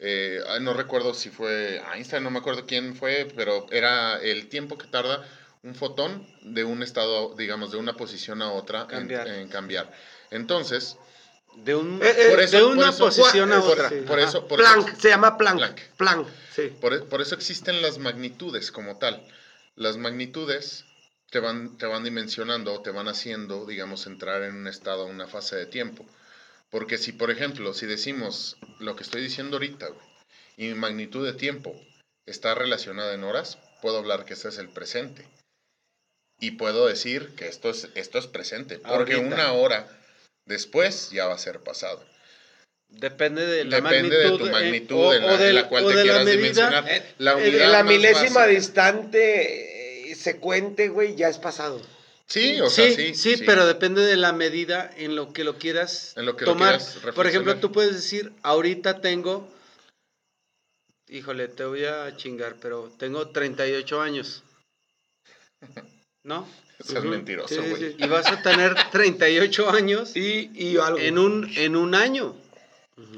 [0.00, 4.48] eh, ah, no recuerdo si fue Einstein, no me acuerdo quién fue, pero era el
[4.48, 5.24] tiempo que tarda
[5.62, 9.28] un fotón de un estado, digamos, de una posición a otra en- Cambiar.
[9.28, 9.92] En, cambiar.
[10.30, 10.96] Entonces,
[11.54, 13.90] De, un, Eh, eh, por eso- de por una eso- posición a por- otra.
[14.06, 14.28] por Ajá.
[14.28, 15.58] eso- por Planck, eso- se llama Planck.
[15.58, 15.80] Planck.
[15.98, 16.72] Planck, sí.
[16.80, 19.22] Por, por eso existen las magnitudes como tal.
[19.76, 20.86] Las magnitudes
[21.32, 25.56] te van, te van dimensionando, te van haciendo, digamos, entrar en un estado, una fase
[25.56, 26.04] de tiempo.
[26.70, 30.06] Porque si, por ejemplo, si decimos lo que estoy diciendo ahorita, güey,
[30.58, 31.74] y mi magnitud de tiempo
[32.26, 35.26] está relacionada en horas, puedo hablar que este es el presente.
[36.38, 38.78] Y puedo decir que esto es, esto es presente.
[38.78, 39.34] Porque Ahorita.
[39.34, 39.88] una hora
[40.46, 42.04] después ya va a ser pasado.
[42.90, 44.38] Depende de la Depende de magnitud.
[44.38, 46.24] tu eh, magnitud o- la, o de la la- cual o te de la quieras
[46.26, 46.38] medida.
[46.42, 46.88] dimensionar.
[46.90, 49.71] Eh, la la más milésima distante
[50.12, 51.80] eh, secuente, güey, ya es pasado.
[52.26, 55.58] Sí, o sea, sí, sí, sí, pero depende de la medida en lo que lo
[55.58, 56.78] quieras En lo que lo tomar.
[56.78, 59.48] quieras Por ejemplo, tú puedes decir, ahorita tengo,
[61.08, 64.42] híjole, te voy a chingar, pero tengo 38 años.
[66.24, 66.48] ¿No?
[66.80, 67.10] Seas Ujú.
[67.12, 67.90] mentiroso, Sí, güey.
[67.90, 67.96] sí.
[67.98, 70.98] Y vas a tener 38 años Y, y algo.
[70.98, 72.34] en un, en un año,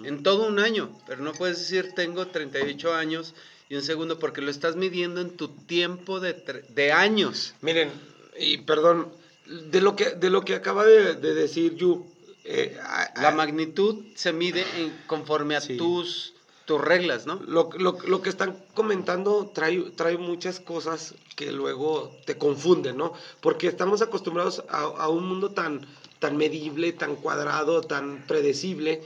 [0.03, 0.99] en todo un año.
[1.07, 3.35] Pero no puedes decir tengo 38 años
[3.75, 6.37] y un segundo porque lo estás midiendo en tu tiempo de,
[6.69, 7.55] de años.
[7.61, 7.93] Miren,
[8.39, 9.09] y perdón,
[9.47, 12.01] de lo que, de lo que acaba de, de decir Yu,
[12.45, 12.77] eh,
[13.17, 15.77] La a- magnitud se mide en- conforme a Sí.
[15.77, 16.35] tus,
[16.67, 17.41] tus reglas, ¿no?
[17.47, 23.13] lo, lo- lo que están comentando trae, trae muchas cosas que luego te confunden, ¿no?
[23.41, 25.85] Porque estamos acostumbrados a, a un mundo tan,
[26.21, 29.01] tan medible, tan cuadrado, tan predecible,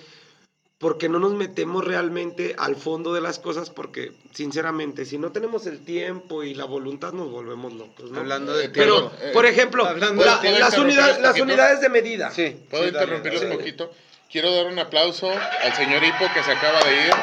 [0.78, 5.66] porque no nos metemos realmente al fondo de las cosas, porque sinceramente, si no tenemos
[5.66, 8.20] el tiempo y la voluntad, nos volvemos locos, ¿no?
[8.20, 11.22] Hablando de Eh, Pero, Perdón, eh, por ejemplo, hablando la- de- ¿puedo las, unidades, un
[11.24, 12.30] las unidades de medida.
[12.30, 12.56] Sí.
[12.70, 13.16] ¿Puedo sí, dale.
[13.16, 13.92] un poquito?
[14.30, 17.14] Quiero dar un aplauso al señor Hipo que se acaba de ir.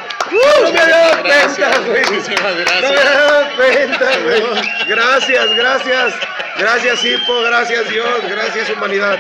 [0.63, 2.01] No me había dado cuenta, güey.
[2.11, 4.43] muchísimas No me había dado cuenta, güey.
[4.87, 6.13] Gracias, gracias.
[6.57, 7.41] Gracias, Hipo.
[7.41, 8.09] Gracias, Dios.
[8.27, 9.19] Gracias, humanidad.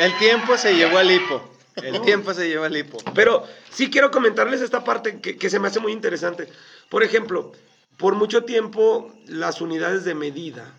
[0.00, 1.53] El tiempo se llevó al hipo.
[1.76, 2.98] El tiempo se llevó al hipo.
[3.14, 6.48] Pero sí quiero comentarles esta parte que, que se me hace muy interesante.
[6.88, 7.52] Por ejemplo,
[7.96, 10.72] por mucho tiempo las unidades de medida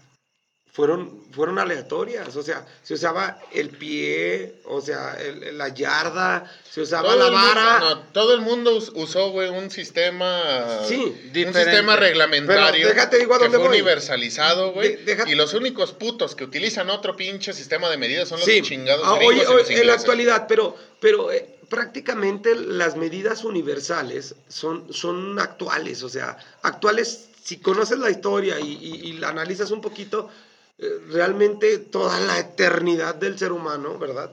[0.76, 2.36] fueron, fueron aleatorias.
[2.36, 7.26] O sea, se usaba el pie, o sea, el- la yarda, se usaba Todo la
[7.28, 7.80] el mundo- vara.
[7.80, 10.82] no, todo el mundo us- usó, güey, un sistema.
[10.86, 11.64] Sí, un diferente.
[11.64, 12.88] sistema reglamentario.
[12.88, 13.78] Pero déjate digo a que dónde fue voy.
[13.78, 15.00] universalizado, güey.
[15.28, 19.06] Y los únicos putos que utilizan otro pinche sistema de medidas son los Sí, chingados.
[19.08, 25.40] Ah, oye, oye, en la actualidad, pero, pero eh, prácticamente las medidas universales son, son
[25.40, 30.30] actuales, o sea, actuales, si conoces la historia y, y- y la analizas un poquito,
[30.78, 34.32] realmente toda la eternidad del ser humano, ¿verdad?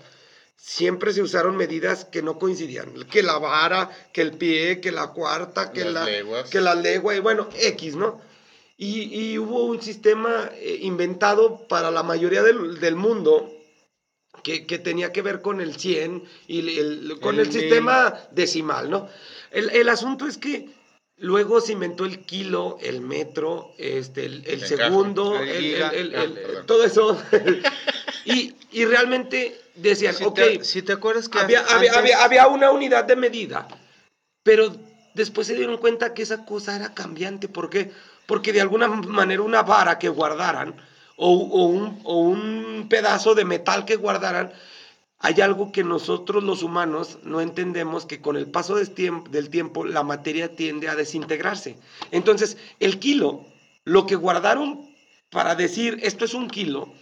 [0.57, 5.09] Siempre se usaron medidas que no coincidían, que la vara, que el pie, que la
[5.09, 6.51] cuarta, que Las la leguas.
[6.51, 8.21] que la legua, y bueno, X, ¿no?
[8.77, 13.51] Y, y hubo un sistema eh, inventado para la mayoría del, del mundo
[14.43, 16.69] que, que tenía que ver con el 100 y el,
[17.11, 19.09] el- con el, El sistema decimal, ¿no?
[19.51, 20.69] El, el asunto es que
[21.19, 25.89] luego se inventó el kilo, el metro, este, el, el El segundo, el el- giga.
[25.91, 27.21] el- el- Ah, todo eso.
[28.25, 32.25] y, y realmente decían, Si, ok, te, si te acuerdas que había, antes- había, había,
[32.25, 33.69] había una unidad de medida,
[34.43, 34.75] pero
[35.15, 37.49] después se dieron cuenta que esa cosa era cambiante.
[37.49, 37.91] ¿Por qué?
[38.27, 40.75] Porque de alguna manera una vara que guardaran
[41.17, 44.53] o, o un, o un pedazo de metal que guardaran,
[45.23, 49.51] hay algo que nosotros los humanos no entendemos, que con el paso del tiempo, del
[49.51, 51.79] tiempo la materia tiende a desintegrarse.
[52.11, 53.47] Entonces, el kilo,
[53.85, 54.91] lo que guardaron
[55.31, 56.93] para decir esto es un kilo,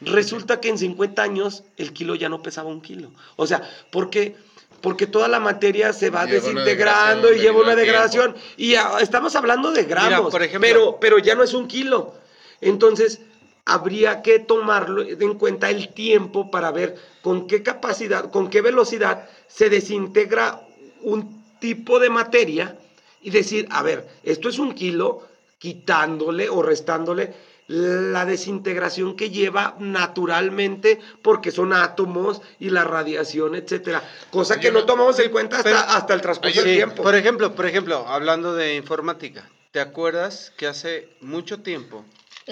[0.00, 3.10] resulta que en 50 años el kilo ya no pesaba un kilo.
[3.36, 4.36] O sea, porque
[4.80, 8.36] porque toda la materia se va Lleva desintegrando y lleva una degradación.
[8.58, 12.14] Y estamos hablando de gramos, por ejemplo- pero, pero ya no es un kilo.
[12.60, 13.20] Entonces,
[13.66, 19.28] habría que tomarlo en cuenta el tiempo para ver con qué capacidad, con qué velocidad
[19.48, 20.60] se desintegra
[21.02, 22.76] un tipo de materia
[23.22, 25.26] y decir, a ver, esto es un kilo,
[25.58, 27.32] quitándole o restándole
[27.68, 34.02] la desintegración que lleva naturalmente porque son átomos y la radiación, etcétera.
[34.30, 37.02] Cosa que no tomamos en cuenta hasta, pero- hasta el transcurso del tiempo.
[37.02, 42.04] por ejemplo, por ejemplo, hablando de informática, ¿te acuerdas que hace mucho tiempo,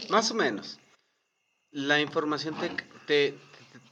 [0.09, 0.79] más o menos,
[1.73, 2.71] la información te,
[3.07, 3.35] te,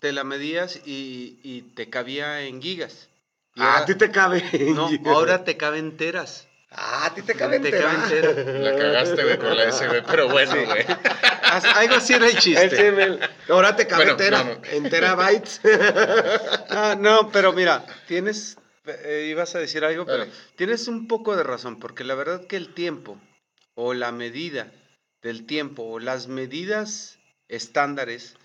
[0.00, 3.08] te la medías y, y te cabía en gigas?
[3.56, 4.44] Y Ah, a ahora- ti te cabe.
[4.74, 6.46] no, ahora te cabe enteras.
[6.72, 7.90] Ah, a ti te cabe Te entera.
[7.96, 8.58] cabe.
[8.60, 10.86] La cagaste, güey, con la S, güey, pero bueno, güey.
[11.74, 13.18] Algo así era el chiste.
[13.48, 14.44] Ahora te cabe Bueno, entera.
[14.44, 14.60] no, no.
[14.70, 15.60] En terabytes.
[16.72, 21.42] Ah, no, pero mira, tienes, eh, ibas a decir algo, pero tienes un poco de
[21.42, 23.18] razón, porque la verdad que el tiempo
[23.74, 24.70] o la medida
[25.22, 27.18] del tiempo o las medidas
[27.50, 28.36] estándares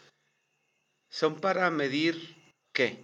[1.09, 2.35] son para medir
[2.73, 2.97] qué.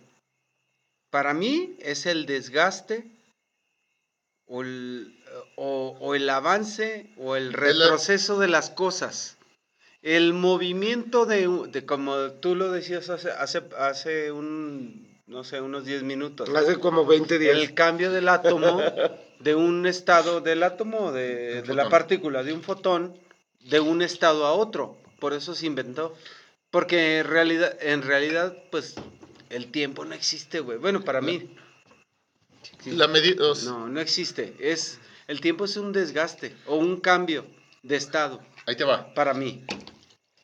[1.12, 3.06] Para mí es el desgaste
[4.48, 5.18] o el,
[5.56, 9.38] o- o el avance o el retroceso de las cosas.
[10.02, 16.02] El movimiento de, como tú lo decías hace, hace, hace un, no sé, unos 10
[16.04, 16.50] minutos.
[16.50, 17.56] Hace como 20 días.
[17.56, 18.82] El cambio del átomo,
[19.40, 23.16] de un estado del átomo, de, la partícula, de un fotón,
[23.60, 24.98] de un estado a otro.
[25.22, 26.16] Por eso se inventó.
[26.72, 28.96] Porque en realidad, en realidad pues,
[29.50, 30.80] el tiempo no existe, güey.
[30.80, 31.48] Bueno, para mí.
[32.86, 34.56] La medida, o sea, No, no existe.
[34.60, 37.46] Es, el tiempo es un desgaste o un cambio
[37.84, 39.14] de estado, ahí te va.
[39.14, 39.64] para mí.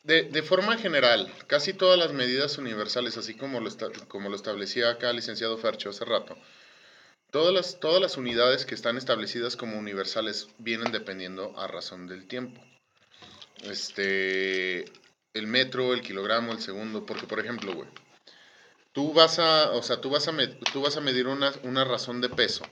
[0.04, 4.36] De, de forma general, casi todas las medidas universales, así como lo, esta- como lo
[4.36, 6.36] establecía acá el licenciado Fercho hace rato,
[7.30, 12.26] todas las, todas las unidades que están establecidas como universales vienen dependiendo a razón del
[12.28, 12.62] tiempo.
[13.64, 14.84] Este,
[15.34, 17.88] el metro, el kilogramo, el segundo, porque por ejemplo, güey,
[18.92, 20.32] tú vas a, o sea, tú vas a,
[20.72, 22.64] tú vas a medir una, una razón de peso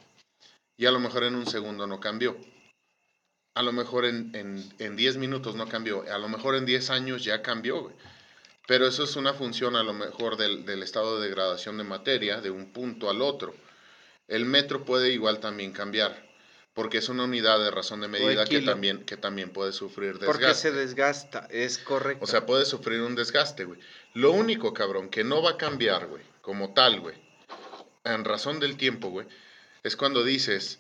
[0.77, 2.37] y a lo mejor en un segundo no cambió.
[3.55, 6.05] A lo mejor en, en, en 10 minutos no cambió.
[6.13, 7.95] A lo mejor en 10 años ya cambió, güey.
[8.67, 12.41] Pero eso es una función a lo mejor del, del estado de degradación de materia
[12.41, 13.55] de un punto al otro.
[14.29, 16.26] El metro puede igual también cambiar,
[16.77, 20.45] porque es una unidad de razón de medida que también, que también puede sufrir Porque
[20.45, 20.69] desgaste.
[20.69, 22.23] se desgasta, es correcto.
[22.23, 23.81] O sea, puede sufrir un desgaste, güey.
[24.13, 27.17] Lo único, cabrón, que no va a cambiar, güey, como tal, güey,
[28.05, 29.27] en razón del tiempo, güey,
[29.85, 30.79] es cuando dices,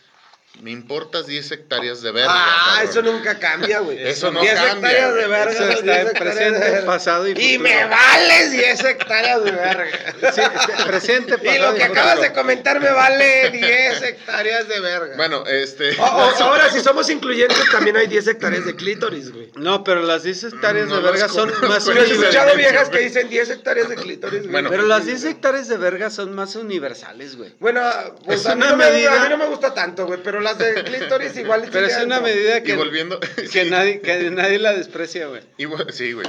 [0.62, 2.30] me importas 10 hectáreas de verga.
[2.34, 2.90] Ah, cabrón".
[2.90, 3.98] eso nunca cambia, güey.
[4.06, 5.52] Eso no 10 cambia, hectáreas de verga.
[5.52, 7.62] Eso 10 está en presente, de pasado y Y futuro.
[7.62, 9.86] me vales 10 hectáreas de verga.
[10.32, 10.40] Sí,
[10.86, 12.00] presente, Y pasado lo que futuro.
[12.00, 15.16] acabas de comentar me vale 10 hectáreas de verga.
[15.16, 15.90] Bueno, este...
[16.00, 19.50] O- o- ahora, si somos incluyentes, también hay 10 hectáreas de clítoris, güey.
[19.56, 22.20] No, pero las 10 hectáreas No de verga son más Pero Yo he universales.
[22.22, 24.52] escuchado viejas que dicen 10 hectáreas de clítoris, güey.
[24.52, 24.70] Bueno.
[24.70, 27.54] Pero las 10 hectáreas de verga son más universales, güey.
[27.60, 27.82] Bueno,
[28.24, 30.20] pues Es a, mí una no me, medida- a mí no me gusta tanto, güey,
[30.22, 33.20] pero las de clítoris igual Pero es una medida Y que, volviendo...
[33.20, 33.70] que, sí.
[33.70, 35.42] nadie, que nadie la desprecia, güey.
[35.90, 36.26] Sí, güey.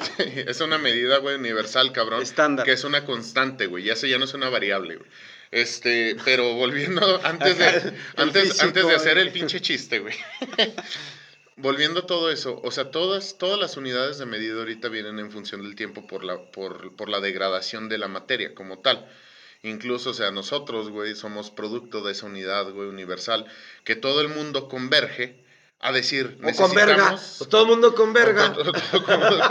[0.48, 2.22] Es una medida, güey, universal, cabrón.
[2.22, 2.66] Estándar.
[2.66, 3.84] Que es una constante, güey.
[3.84, 5.10] Ya eso ya no es una variable, güey.
[5.52, 10.16] Este, pero volviendo antes de, antes, físico, antes de hacer el pinche chiste, güey.
[11.56, 15.32] volviendo a todo eso, o sea, todas, todas las unidades de medida ahorita vienen en
[15.32, 19.08] función del tiempo por la, por, por la degradación de la materia como tal.
[19.64, 23.46] Incluso, o sea, nosotros, güey, somos producto de esa unidad, güey, universal,
[23.84, 25.44] que todo el mundo converge
[25.80, 27.12] a decir, O con verga.
[27.12, 27.42] necesitamos...
[27.42, 28.54] O todo el mundo con verga.
[28.54, 29.48] Con- con- con verga.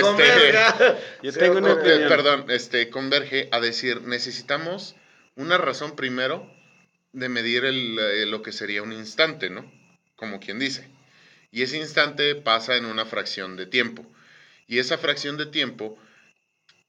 [0.00, 0.72] Con verga.
[0.76, 1.02] Con Este-.
[1.22, 1.70] Yo tengo una.
[1.70, 2.08] Eh, opinión.
[2.08, 4.94] perdón, este, converge a decir, necesitamos
[5.36, 6.50] una razón primero
[7.12, 9.70] de medir el, eh, lo que sería un instante, ¿no?
[10.16, 10.88] Como quien dice.
[11.50, 14.04] Y ese instante pasa en una fracción de tiempo.
[14.66, 15.96] Y esa fracción de tiempo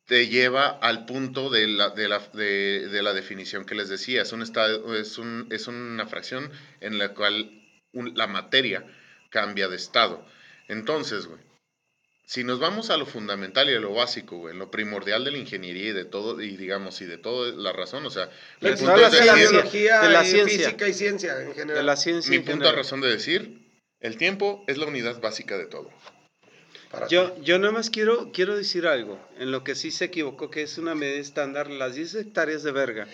[0.09, 4.23] te lleva al punto de la, de la, de, de la definición que les decía.
[4.23, 7.51] Es, un estado, es, un, es una fracción en la cual
[7.93, 8.85] un- la materia
[9.29, 10.25] cambia de estado.
[10.67, 11.39] Entonces, güey,
[12.25, 15.37] si nos vamos a lo fundamental y a lo básico, güey, lo primordial de la
[15.37, 18.29] ingeniería y de todo, y digamos, y de toda la razón, o sea,
[18.61, 20.57] mi De punto, es de la biología, de la y ciencia.
[20.57, 21.75] física y ciencia en general.
[21.77, 22.31] De la ciencia.
[22.31, 23.61] mi en punto a razón de decir,
[23.99, 25.91] el tiempo es la unidad básica de todo.
[26.91, 30.49] Para Yo, yo nada más quiero, quiero decir algo, en lo que sí se equivocó,
[30.49, 33.07] que es una medida estándar, las 10 hectáreas de verga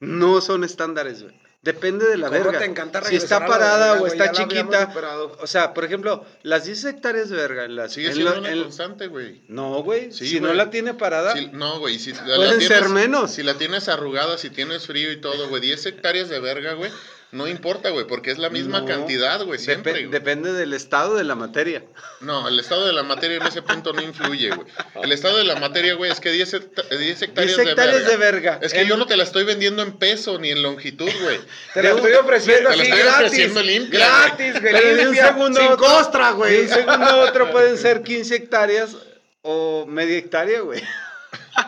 [0.00, 1.40] no son estándares, güey.
[1.62, 2.58] Depende de la ¿Cómo verga.
[2.58, 4.92] te encanta si está parada verga, o está chiquita.
[5.38, 7.64] O sea, por ejemplo, las 10 hectáreas de verga.
[7.66, 9.42] en las- Sigue en siendo lo- una en- constante, güey.
[9.46, 10.10] no, güey.
[10.10, 13.30] Sí, si no la tiene parada, Si- no, güey, si Pueden la ser menos.
[13.30, 16.90] Si la tienes arrugada, si tienes frío y todo, güey, 10 hectáreas de verga, güey,
[17.32, 18.86] no importa, güey, porque es la misma No.
[18.86, 20.06] cantidad, güey, siempre.
[20.08, 21.82] depende del estado de la materia.
[22.20, 24.68] No, el estado de la materia en ese punto no influye, güey.
[25.02, 28.10] El estado de la materia, güey, es que 10, hecta- 10 hectáreas, 10 hectáreas de,
[28.10, 28.58] de verga.
[28.62, 31.40] Es que En- yo no te la estoy vendiendo en peso ni en longitud, güey.
[31.74, 33.26] Te la estoy ofreciendo Te la así estoy gratis.
[33.26, 34.72] ofreciendo limpia, Gratis, güey.
[34.94, 36.60] De un segundo sin otro- costra, De güey.
[36.60, 38.94] un segundo a otro pueden ser 15 hectáreas
[39.40, 40.82] o media hectárea, güey.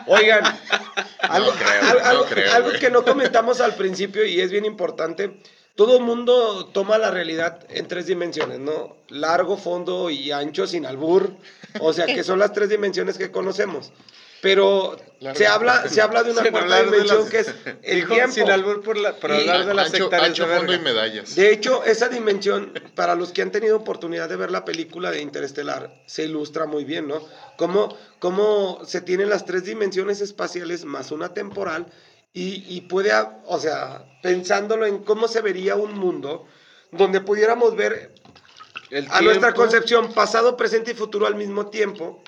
[0.07, 0.43] Oigan,
[1.21, 2.79] algo, creo, no algo- creo, algo güey.
[2.79, 5.39] que no comentamos al principio y es bien importante.
[5.75, 8.95] Todo el mundo toma la realidad en tres dimensiones, ¿no?
[9.09, 11.35] Largo, fondo y ancho sin albur.
[11.81, 13.91] O sea, que son las tres dimensiones que conocemos.
[14.45, 15.37] Pero Larga.
[15.39, 17.47] se habla, se habla de una Sin cuarta dimensión las- que es
[17.81, 18.31] el Dijo, tiempo.
[18.33, 20.77] Sin albur por, la, por Y- hablar de las Ancho, hectáreas ancho de fondo y
[20.77, 20.91] verga.
[20.93, 21.35] medallas.
[21.35, 25.21] De hecho, esa dimensión, para los que han tenido oportunidad de ver la película de
[25.21, 27.27] Interestelar, se ilustra muy bien, ¿no?
[27.57, 31.87] Cómo, cómo se tienen las tres dimensiones espaciales más una temporal
[32.31, 33.11] y, y puede,
[33.45, 36.45] o sea, pensándolo en cómo se vería un mundo
[36.91, 38.11] donde pudiéramos ver
[38.91, 42.21] El a nuestra concepción pasado, presente y futuro al mismo tiempo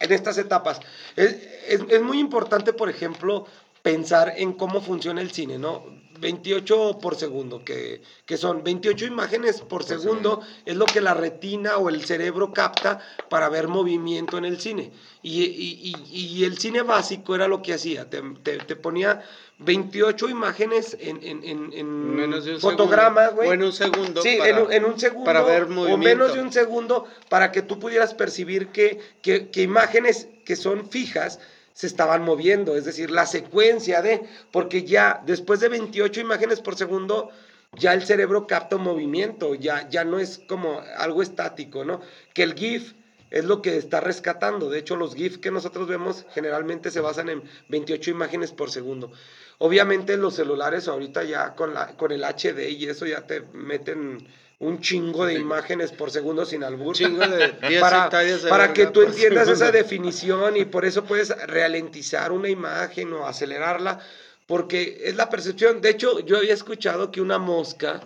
[0.00, 0.80] en estas etapas.
[1.16, 1.34] Es,
[1.68, 3.46] es- es muy importante, por ejemplo,
[3.82, 5.84] pensar en cómo funciona el cine, ¿no?
[6.20, 11.76] 28 por segundo, que, que son 28 imágenes por, segundo, es lo que la retina
[11.78, 14.92] o el cerebro capta para ver movimiento en el cine.
[15.22, 19.22] Y, y- y- y el cine básico era lo que hacía, te, te- te ponía
[19.58, 23.36] 28 imágenes en, en, en- en Menos de un fotograma, segundo.
[23.36, 23.48] güey.
[23.48, 25.24] O en un segundo Sí, para- en, un, en un segundo.
[25.24, 25.98] para ver O movimiento.
[26.04, 30.88] menos de un segundo para que tú pudieras percibir que, que, que imágenes que son
[30.90, 31.40] fijas
[31.78, 36.74] se estaban moviendo, es decir, la secuencia de, porque ya después de 28 imágenes por
[36.74, 37.30] segundo,
[37.74, 42.00] ya el cerebro capta un movimiento, ya, ya no es como algo estático, ¿no?
[42.34, 42.94] Que el GIF
[43.30, 47.28] es lo que está rescatando, de hecho los GIF que nosotros vemos generalmente se basan
[47.28, 49.12] en 28 imágenes por segundo.
[49.58, 54.26] Obviamente los celulares ahorita ya con, la, con el HD y eso ya te meten
[54.60, 56.94] un chingo de imágenes por segundo sin albur.
[56.96, 59.64] Chingo de 10 para, de que tú entiendas segundo.
[59.64, 64.00] esa definición y por eso puedes ralentizar una imagen o acelerarla,
[64.46, 65.80] porque es la percepción.
[65.80, 68.00] De hecho, yo había escuchado que una mosca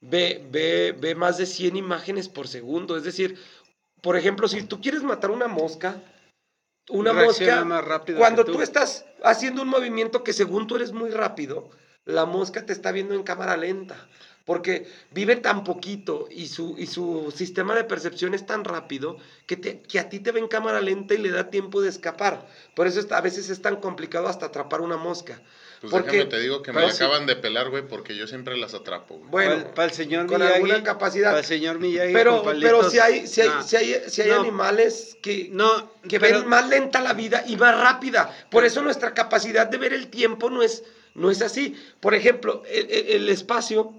[0.00, 2.96] ve, ve, ve más de 100 imágenes por segundo.
[2.96, 3.36] Es decir,
[4.00, 6.00] por ejemplo, si tú quieres matar una mosca,
[6.88, 8.62] una Reacciona mosca, más rápido cuando tú.
[8.62, 11.70] estás haciendo un movimiento que según tú eres muy rápido,
[12.04, 14.08] la mosca te está viendo en cámara lenta.
[14.50, 19.56] Porque vive tan poquito y su, y su sistema de percepción es tan rápido que,
[19.56, 22.48] te- que a ti te ve en cámara lenta y le da tiempo de escapar.
[22.74, 25.40] Por eso está- a veces es tan complicado hasta atrapar una mosca.
[25.80, 26.96] Pues porque- déjame te digo que me sí.
[26.96, 29.30] acaban de pelar, güey, porque yo siempre las atrapo, güey.
[29.30, 31.28] Bueno, para, el señor con Miyagi, alguna capacidad.
[31.28, 32.12] Para el señor Miyagi.
[32.12, 33.62] pero, pero si hay, si hay, no.
[33.62, 34.40] si hay, si hay No.
[34.40, 38.36] animales que, No, que pero- ven más lenta la vida y más rápida.
[38.50, 40.82] Por eso nuestra capacidad de ver el tiempo no es,
[41.14, 41.76] no es así.
[42.00, 43.94] Por ejemplo, el, el- el espacio,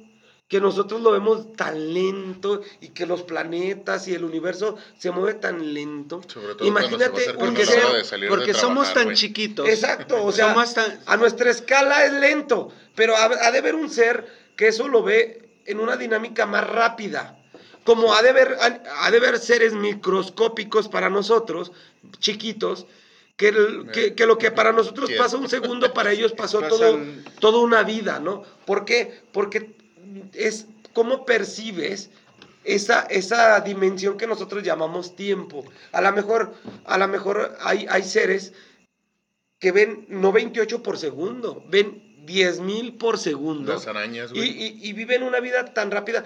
[0.51, 5.35] que nosotros lo vemos tan lento y que los planetas y el universo se mueve
[5.35, 6.19] tan lento.
[6.27, 9.15] Sobre todo Imagínate se acercando ser- de de Porque somos trabajar, tan güey.
[9.15, 9.69] chiquitos.
[9.69, 13.75] Exacto, o sea, Somos tan- a nuestra escala es lento, pero ha, ha de haber
[13.75, 17.37] un ser que eso lo ve en una dinámica más rápida.
[17.85, 21.71] Como ha de haber, ha, ha de haber seres microscópicos para nosotros,
[22.19, 22.87] chiquitos,
[23.37, 26.99] que, el- que, que lo que para nosotros pasa un segundo, para ellos pasó todo,
[27.39, 28.43] toda una vida, ¿no?
[28.65, 29.21] ¿Por qué?
[29.31, 29.79] Porque
[30.33, 32.09] es cómo percibes
[32.63, 35.63] esa, esa dimensión que nosotros llamamos tiempo.
[35.91, 36.53] A lo mejor,
[36.85, 38.53] a lo mejor hay, hay seres
[39.59, 43.73] que ven no 28 por segundo, ven 10 mil por segundo.
[43.73, 44.49] Las arañas, Y, güey.
[44.49, 46.23] y- y viven una vida tan rápida.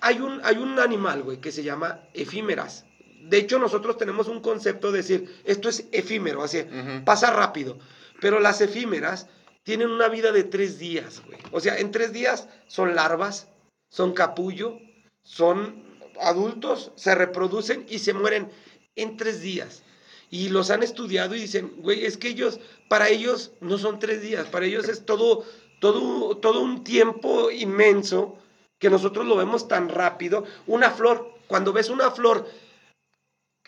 [0.00, 2.84] Hay- un, hay un animal, güey, que se llama efímeras.
[3.22, 6.64] De hecho, nosotros tenemos un concepto de decir, esto es efímero, así,
[7.04, 7.78] pasa rápido.
[8.20, 9.26] Pero las efímeras
[9.68, 11.38] tienen una vida de tres días, güey.
[11.52, 13.48] O sea, en tres días son larvas,
[13.90, 14.78] son capullo,
[15.22, 15.84] son
[16.22, 18.50] adultos, se reproducen y se mueren
[18.96, 19.82] en tres días.
[20.30, 24.22] Y los han estudiado y dicen, güey, es que ellos, para ellos no son tres
[24.22, 25.44] días, para ellos es todo,
[25.80, 28.38] todo, todo un tiempo inmenso
[28.78, 30.46] que nosotros lo vemos tan rápido.
[30.66, 32.48] Una flor, cuando ves una flor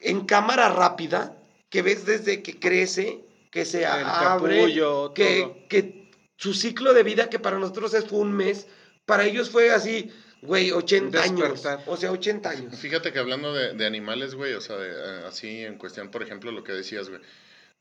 [0.01, 1.37] en cámara rápida,
[1.69, 7.03] que ves desde que crece, que se El abre, capullo, que, que su ciclo de
[7.03, 8.67] vida, que para nosotros es fue un mes,
[9.05, 11.67] para ellos fue así, güey, 80 años.
[11.87, 12.79] O sea, 80 años.
[12.79, 16.23] Fíjate que hablando de, de animales, güey, o sea, de, eh, así en cuestión, por
[16.23, 17.21] ejemplo, lo que decías, güey,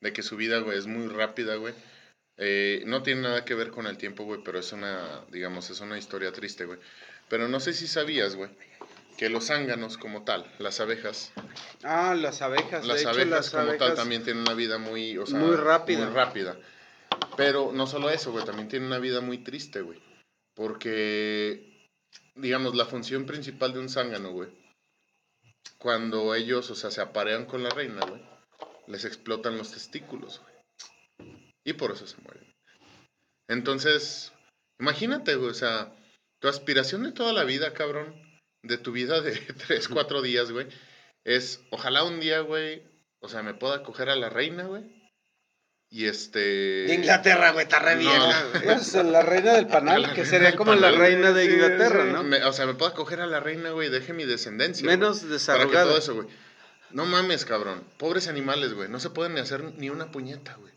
[0.02, 1.74] de que su vida, güey, es muy rápida, güey.
[2.38, 5.82] Eh, no tiene nada que ver con el tiempo, güey, pero es una, digamos, es
[5.82, 6.80] una historia triste, güey.
[7.28, 8.50] Pero no sé si sabías, güey,
[9.20, 11.34] que los zánganos como tal, las abejas,
[11.84, 12.86] Ah, las abejas.
[12.86, 15.58] las de hecho, abejas las como tal también tienen una vida muy, o sea, Muy
[15.58, 16.06] rápida.
[16.06, 16.58] Muy rápida.
[17.36, 20.02] Pero no solo eso, güey, también tienen una vida muy triste, güey.
[20.56, 21.90] Porque,
[22.36, 24.52] digamos, la función principal de un zángano, güey,
[25.78, 28.22] cuando ellos, o sea, se aparean con la reina, güey,
[28.88, 31.34] les explotan los testículos, güey.
[31.66, 32.56] Y por eso se mueren.
[33.50, 34.32] Entonces,
[34.80, 35.94] imagínate, güey, o sea,
[36.42, 38.29] tu aspiración de toda la vida, cabrón,
[38.64, 39.32] de tu vida de
[39.68, 40.68] 3, 4 días, güey,
[41.24, 42.84] es, ojalá un día, güey,
[43.20, 44.84] o sea, me pueda coger a la reina, güey.
[45.92, 46.40] Y este...
[46.40, 48.02] De Inglaterra, güey, está re No.
[48.02, 48.64] vieja, güey.
[48.64, 52.12] Pues, la reina del panal, La que sería como la reina de Inglaterra, sí.
[52.14, 52.24] ¿no?
[52.24, 54.86] me- o sea, me pueda coger a la reina, güey, deje mi descendencia.
[54.86, 55.86] Menos güey, Para que desarrugada.
[55.88, 56.28] todo eso, güey.
[56.92, 57.84] No mames, cabrón.
[57.98, 58.88] Pobres animales, güey.
[58.88, 60.74] No se pueden ni hacer ni una puñeta, güey.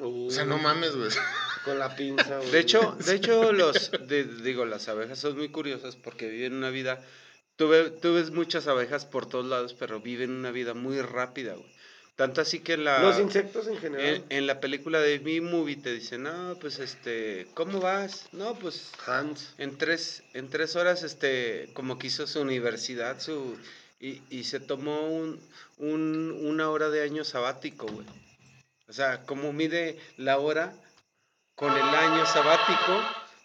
[0.00, 1.10] O sea, no mames, güey.
[1.64, 2.50] Con la pinza, güey.
[2.50, 6.70] De hecho, de hecho los, de- digo, las abejas son muy curiosas porque viven una
[6.70, 7.00] vida,
[7.56, 11.54] tú, ve- tú ves muchas abejas por todos lados, pero viven una vida muy rápida,
[11.54, 11.76] güey.
[12.16, 14.06] Tanto así que en la, Los insectos en general.
[14.06, 18.26] en, en la película de Mi Movie te dicen, no, pues este, ¿cómo vas?
[18.32, 19.52] No, pues Hans.
[19.58, 23.58] en tres, en tres horas, este, como que hizo su universidad, su,
[24.00, 25.38] y, y se tomó un,
[25.76, 28.06] un, una hora de año sabático, güey.
[28.88, 30.72] O sea, como mide la hora
[31.54, 32.98] con el año sabático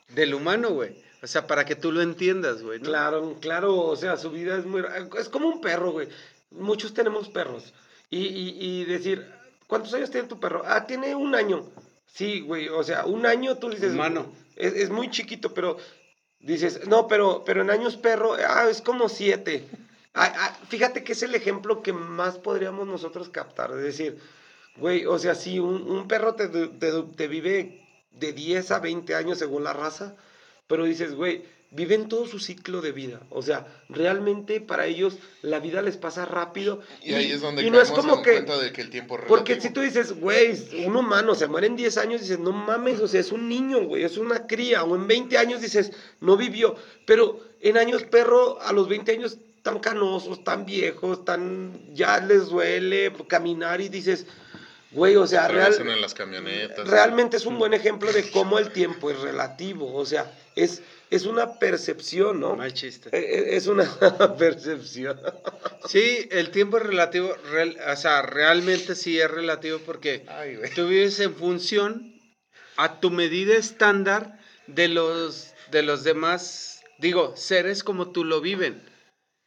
[0.09, 0.95] del humano, güey.
[1.23, 2.79] O sea, para que tú lo entiendas, güey.
[2.79, 2.85] ¿no?
[2.85, 4.83] Claro, claro, o sea, su vida es muy...
[5.19, 6.07] Es como un perro, güey.
[6.49, 7.73] Muchos tenemos perros.
[8.09, 9.31] Y, y, y decir,
[9.67, 10.63] ¿cuántos años tiene tu perro?
[10.65, 11.63] Ah, tiene un año.
[12.07, 13.93] Sí, güey, o sea, un año tú dices...
[13.93, 14.33] Humano.
[14.55, 15.77] Es, es muy chiquito, pero
[16.39, 19.67] dices, no, pero, pero en años perro, ah, es como siete.
[20.13, 23.71] Ah, ah, fíjate que es el ejemplo que más podríamos nosotros captar.
[23.71, 24.19] Es decir,
[24.77, 29.15] güey, o sea, si un, un perro te, te, te vive de 10 a 20
[29.15, 30.15] años según la raza,
[30.71, 33.19] pero dices, güey, viven todo su ciclo de vida.
[33.29, 36.79] O sea, realmente para ellos la vida les pasa rápido.
[37.03, 38.31] Y ahí es donde y no es como que...
[38.31, 39.67] cuenta de que el tiempo es Porque relativo.
[39.67, 43.07] si tú dices, güey, un humano se muere en 10 años, dices, no mames, o
[43.09, 44.85] sea, es un niño, güey, es una cría.
[44.85, 45.91] O en 20 años dices,
[46.21, 46.77] no vivió.
[47.05, 51.93] Pero en años perro, a los 20 años, tan canosos, tan viejos, tan.
[51.93, 54.25] ya les duele caminar y dices,
[54.91, 56.87] güey, o sea, real, en las camionetas.
[56.87, 59.93] realmente es un buen ejemplo de cómo el tiempo es relativo.
[59.95, 62.55] O sea, es, es una percepción, ¿no?
[62.55, 63.09] No hay chiste.
[63.11, 63.85] Eh, eh, Es una
[64.37, 65.19] percepción.
[65.87, 70.73] Sí, el tiempo es relativo, real- o sea, realmente sí es relativo porque Ay, güey.
[70.73, 72.13] tú vives en función
[72.77, 78.81] a tu medida estándar de los, de los demás, digo, seres como tú lo viven.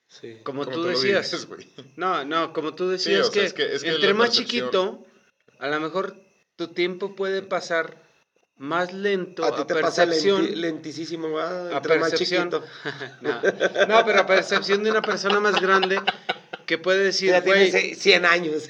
[0.09, 0.37] Sí.
[0.45, 1.49] Como, Como tú lo decías.
[1.49, 1.67] vives.
[1.97, 5.07] No, no, como tú decías sea, que, es que- es que entre más percepción- chiquito,
[5.59, 6.17] a lo mejor
[6.57, 8.03] tu tiempo puede pasar
[8.57, 10.47] más lento A ti te pasa percepción.
[10.47, 12.51] lenti- lentísimo, a más percepción.
[13.21, 13.43] no,
[13.89, 16.01] no, pero a percepción de una persona más grande
[16.67, 18.69] que puede decir, Ya tiene güey, se- 100 años.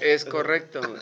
[0.00, 0.80] es correcto.
[0.80, 1.00] güey".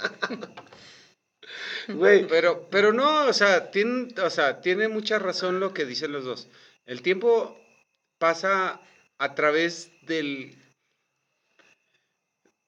[1.89, 6.13] Güey, Pero, pero no, o sea, tiene, o sea, tiene mucha razón lo que dicen
[6.13, 6.49] los dos.
[6.87, 7.59] El tiempo
[8.19, 8.81] pasa
[9.19, 10.57] a través del.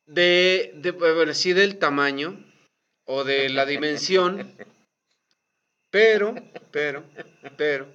[0.06, 2.42] De, de, bueno, sí, del tamaño
[3.04, 4.54] o de la dimensión.
[5.90, 6.34] Pero,
[6.72, 7.04] pero,
[7.56, 7.86] pero.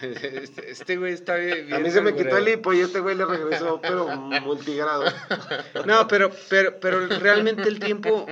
[0.00, 1.72] Este, este güey está bien.
[1.72, 5.04] a mí se me quitó el hipo y este güey le regresó, pero multigrado.
[5.84, 8.26] No, pero, pero, pero realmente el tiempo,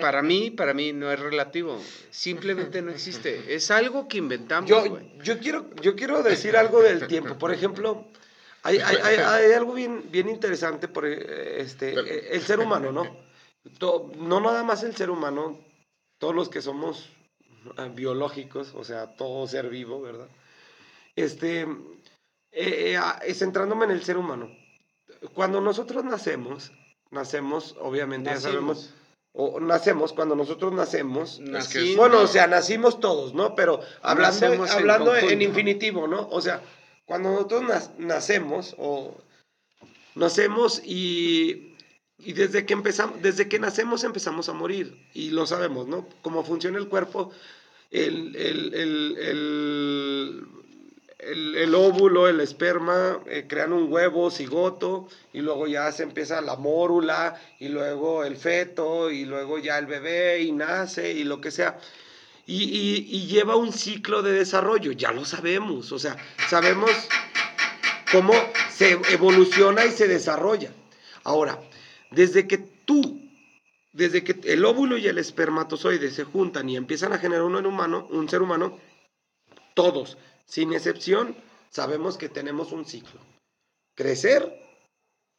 [0.00, 1.80] para mí, para mí no es relativo.
[2.10, 3.54] Simplemente no existe.
[3.54, 5.12] Es algo que inventamos, Yo, güey.
[5.22, 7.36] yo, quiero, yo quiero decir algo del tiempo.
[7.38, 8.06] Por ejemplo,
[8.62, 12.92] hay, hay, hay- hay algo bien, bien interesante por eh, este, eh, el ser humano,
[12.92, 13.04] ¿no?
[14.16, 15.58] No nada más el ser humano,
[16.18, 17.08] todos los que somos
[17.76, 20.26] ah, biológicos, o sea, todo ser vivo, ¿verdad?
[21.14, 21.66] Este, eh,
[22.52, 24.50] eh, ah, eh, centrándome en el ser humano.
[25.34, 26.72] Cuando nosotros nacemos,
[27.10, 28.94] nacemos, obviamente, ya sabemos,
[29.32, 33.54] o nacemos, cuando nosotros nacemos, Nací- bueno, o sea, nacimos todos, ¿no?
[33.54, 35.44] Pero hablando, Nacemos en hablando en, conjunto.
[35.44, 36.28] infinitivo, ¿no?
[36.30, 36.60] O sea,
[37.12, 39.14] cuando nosotros nacemos o
[40.14, 41.76] nacemos y,
[42.18, 46.08] y desde que empezamos, desde que nacemos empezamos a morir y lo sabemos, ¿no?
[46.22, 47.30] Cómo funciona el cuerpo,
[47.90, 48.72] el, el,
[49.18, 50.46] el-
[51.18, 56.56] el óvulo, el esperma, eh, crean un huevo, cigoto, y luego ya se empieza la
[56.56, 61.50] mórula, y luego el feto, y luego ya el bebé, y nace, y lo que
[61.50, 61.78] sea.
[62.46, 66.16] Y, y- lleva un ciclo de desarrollo, ya lo sabemos, o sea,
[66.48, 66.90] sabemos
[68.10, 68.34] cómo
[68.70, 70.72] se evoluciona y se desarrolla.
[71.24, 71.62] Ahora,
[72.10, 73.20] desde que tú,
[73.92, 78.08] desde que el óvulo y el espermatozoide se juntan y empiezan a generar un humano,
[78.10, 78.78] un ser humano,
[79.74, 81.36] todos, sin excepción,
[81.70, 83.20] sabemos que tenemos un ciclo.
[83.94, 84.60] Crecer,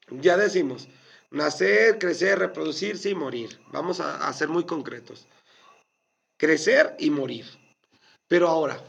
[0.09, 0.87] ya decimos,
[1.31, 3.59] nacer, crecer, reproducirse y morir.
[3.71, 5.27] Vamos a, a ser muy concretos.
[6.37, 7.45] Crecer y morir.
[8.27, 8.81] Pero ahora,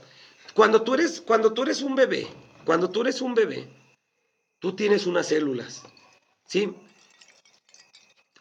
[0.55, 2.26] cuando tú eres, cuando tú eres un bebé,
[2.64, 3.68] cuando tú eres un bebé,
[4.59, 5.82] tú tienes unas células,
[6.49, 6.72] ¿sí?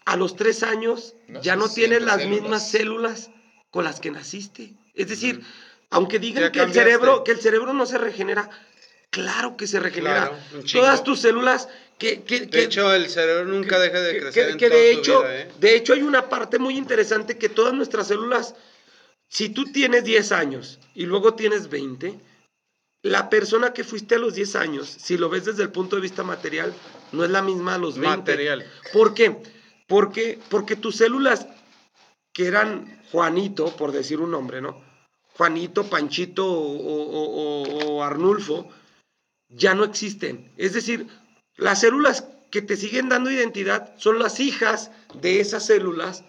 [0.06, 2.41] A los tres años ya no tienes las células.
[2.41, 3.32] mismas células
[3.72, 4.74] con las que naciste.
[4.93, 5.41] Es decir,
[5.89, 8.49] aunque digan Ya que el cerebro, que el cerebro no se regenera,
[9.10, 10.28] claro que se regenera.
[10.49, 10.64] Claro.
[10.72, 14.51] Todas tus células que, que, De que- hecho, el cerebro nunca deja de crecer que-
[14.51, 15.47] en que toda de tu hecho, vida, ¿eh?
[15.58, 18.56] de hecho hay una parte muy interesante que todas nuestras células,
[19.34, 22.20] si tú tienes 10 años y luego tienes 20,
[23.02, 26.04] la persona que fuiste a los 10 años, si lo ves desde el punto de
[26.04, 26.72] vista material,
[27.14, 28.18] no es la misma a los 20.
[28.18, 28.64] Material.
[28.94, 29.36] ¿Por qué?
[29.88, 31.48] Porque, porque tus células,
[32.32, 34.80] que eran Juanito, por decir un nombre, ¿no?
[35.36, 38.70] Juanito, Panchito o, o- o- o Arnulfo,
[39.50, 40.52] ya no existen.
[40.58, 41.08] Es decir,
[41.58, 46.24] las células que te siguen dando identidad son las hijas de esas células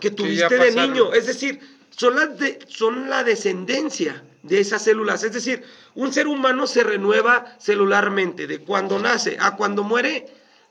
[0.00, 1.12] que tuviste de niño.
[1.12, 1.60] Es decir,
[1.96, 5.22] son, las de- son la descendencia de esas células.
[5.22, 5.62] Es decir,
[5.94, 10.26] un ser humano se renueva celularmente de cuando nace a cuando muere.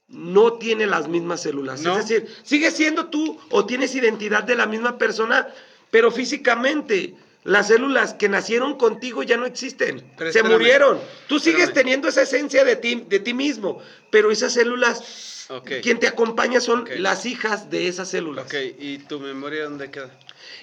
[0.10, 1.82] No tiene las mismas células.
[1.82, 1.98] No.
[1.98, 5.48] Es decir, sigues siendo tú o tienes identidad de la misma persona,
[5.90, 7.16] pero físicamente
[7.46, 10.04] las células que nacieron contigo ya no existen.
[10.18, 11.00] Pero se espérame, murieron.
[11.28, 11.74] Tú sigues espérame.
[11.76, 13.80] teniendo esa esencia de ti, de ti mismo,
[14.12, 15.02] pero esas células,
[15.50, 15.72] Ok.
[15.82, 18.46] quien te acompaña son las hijas de esas células.
[18.46, 20.12] Ok, ¿y tu memoria dónde queda?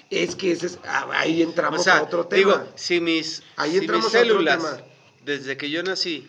[0.09, 2.37] Es que ese es- ah, ahí entramos o sea, a otro tema.
[2.39, 4.83] digo, si mis, Ahí si entramos mis a otro células,
[5.21, 6.27] desde que yo nací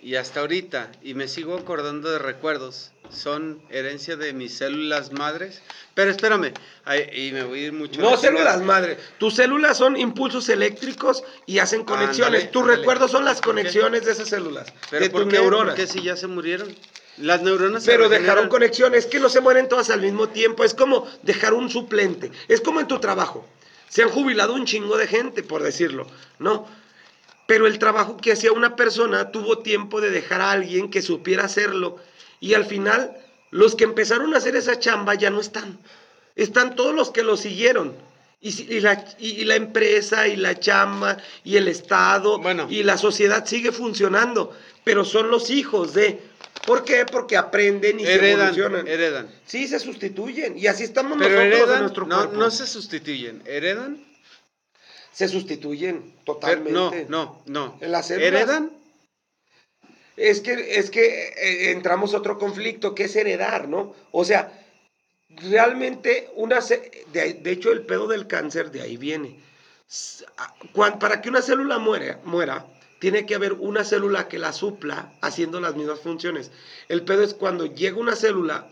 [0.00, 5.62] y hasta ahorita, y me sigo acordando de recuerdos, son herencia de mis células madres.
[5.94, 6.52] Pero espérame,
[6.84, 8.00] ay, y me voy a ir mucho.
[8.00, 8.64] No la células chingada.
[8.64, 8.98] madre.
[9.18, 12.26] Tus células son impulsos eléctricos y hacen conexiones.
[12.42, 12.78] Ándale, Tus ándale.
[12.78, 15.32] recuerdos son las conexiones de esas células, ¿Pero de tus qué?
[15.32, 15.74] neuronas.
[15.74, 16.74] ¿Por qué si ya se murieron?
[17.18, 20.64] Las neuronas se Pero dejaron conexiones, que no se mueren todas al mismo tiempo.
[20.64, 22.30] Es como dejar un suplente.
[22.48, 23.46] Es como en tu trabajo.
[23.88, 26.06] Se han jubilado un chingo de gente, por decirlo,
[26.38, 26.68] ¿no?
[27.46, 31.44] Pero el trabajo que hacía una persona tuvo tiempo de dejar a alguien que supiera
[31.44, 31.96] hacerlo.
[32.40, 33.16] Y al final,
[33.50, 35.78] los que empezaron a hacer esa chamba ya no están.
[36.34, 37.94] Están todos los que lo siguieron.
[38.40, 42.66] Y, la, y- la empresa, y la chamba, y el Estado, Bueno.
[42.70, 44.54] y la sociedad sigue funcionando.
[44.84, 46.20] Pero son los hijos de...
[46.66, 47.06] ¿Por qué?
[47.06, 48.86] Porque aprenden y se evolucionan.
[48.86, 49.28] heredan.
[49.46, 50.56] Sí, se sustituyen.
[50.58, 52.36] Y así estamos Pero nosotros en nuestro no, cuerpo.
[52.36, 54.04] no se sustituyen, heredan.
[55.12, 56.70] Se sustituyen Pero- totalmente.
[56.72, 57.78] no, no, no.
[57.80, 58.28] En las células.
[58.32, 58.70] ¿Heredan?
[60.16, 63.94] Es que, es que eh, entramos a otro conflicto, que es heredar, ¿no?
[64.12, 64.66] O sea,
[65.28, 66.60] realmente una...
[67.12, 69.38] De, de hecho, el pedo del cáncer de ahí viene.
[70.98, 72.66] Para que una célula muera, muera,
[72.98, 76.50] tiene que haber una célula que la supla haciendo las mismas funciones.
[76.88, 78.68] El pedo es cuando llega una célula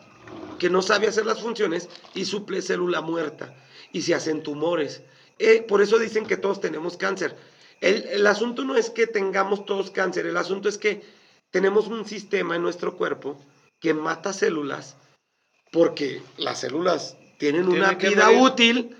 [0.58, 3.54] que no sabe hacer las funciones y suple célula muerta
[3.92, 5.02] y se hacen tumores.
[5.38, 7.36] Eh, por eso dicen que todos tenemos cáncer.
[7.80, 11.02] El, el asunto no es que tengamos todos cáncer, el asunto es que
[11.54, 13.38] tenemos un sistema en nuestro cuerpo
[13.80, 14.96] que mata células
[15.70, 18.40] porque las células tienen Tienen una vida morir.
[18.42, 18.96] útil,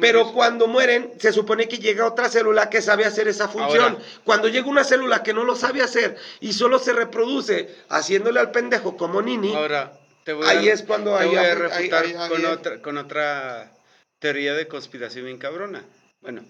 [0.00, 3.92] pero cuando mueren se supone que llega otra célula que sabe hacer esa función.
[3.96, 3.98] Ahora.
[4.24, 8.52] cuando llega una célula que no lo sabe hacer y solo se reproduce haciéndole al
[8.52, 9.92] pendejo como Nini, Ahora,
[10.24, 13.72] te voy Ahí a, es cuando te ahí- voy a refutar con, otra, con otra
[14.18, 15.84] teoría de conspiración bien cabrona.
[16.22, 16.42] Bueno,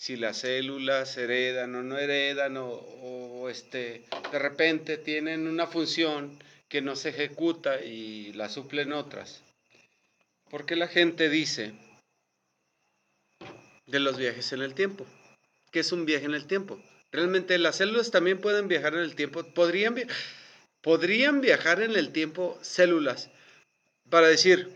[0.00, 6.42] si las células heredan o no heredan o, o, este, de repente tienen una función
[6.70, 9.42] que no se ejecuta y la suplen otras.
[10.48, 11.74] ¿Por qué la gente dice
[13.86, 15.04] de los viajes en el tiempo?
[15.70, 16.82] ¿Qué es un viaje en el tiempo?
[17.12, 19.44] Realmente las células también pueden viajar en el tiempo.
[19.52, 20.06] Podrían, vi-
[20.80, 23.28] podrían viajar en el tiempo células
[24.08, 24.74] para decir,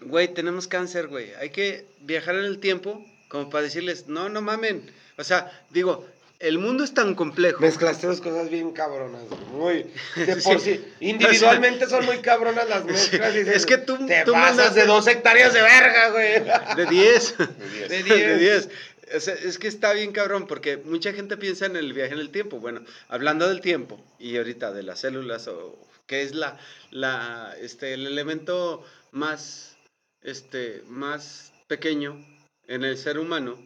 [0.00, 1.32] güey, tenemos cáncer, güey.
[1.36, 3.02] Hay que viajar en el tiempo
[3.32, 4.90] como para decirles, no, no mamen.
[5.16, 6.06] O sea, digo,
[6.38, 7.60] el mundo es tan complejo.
[7.62, 9.22] Mezclaste dos cosas bien cabronas,
[9.52, 10.74] muy de por Sí.
[10.76, 10.84] sí.
[11.00, 13.34] Individualmente son muy cabronas las mezclas.
[13.34, 16.44] y Es que tú- te tú mandas- de dos hectáreas de verga, güey.
[16.76, 17.38] De 10.
[17.38, 17.46] De
[17.88, 18.68] De De 10.
[18.68, 18.68] 10.
[19.16, 22.20] O sea, es que está bien cabrón porque mucha gente piensa en el viaje en
[22.20, 22.58] el tiempo.
[22.60, 26.58] Bueno, hablando del tiempo y ahorita de las células, o, que es la,
[26.90, 29.76] la, este, el elemento más,
[30.22, 32.22] este, más pequeño
[32.66, 33.58] en el ser humano,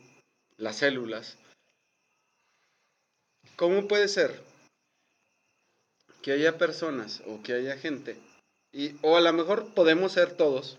[0.56, 1.38] las células.
[3.56, 4.42] ¿Cómo puede ser
[6.22, 8.18] que haya personas o que haya gente,
[8.72, 10.76] y, o a lo mejor podemos ser todos,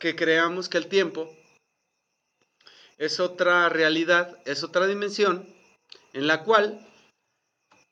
[0.00, 1.36] que creamos que el tiempo
[2.96, 5.46] es otra realidad, es otra dimensión
[6.14, 6.84] en la cual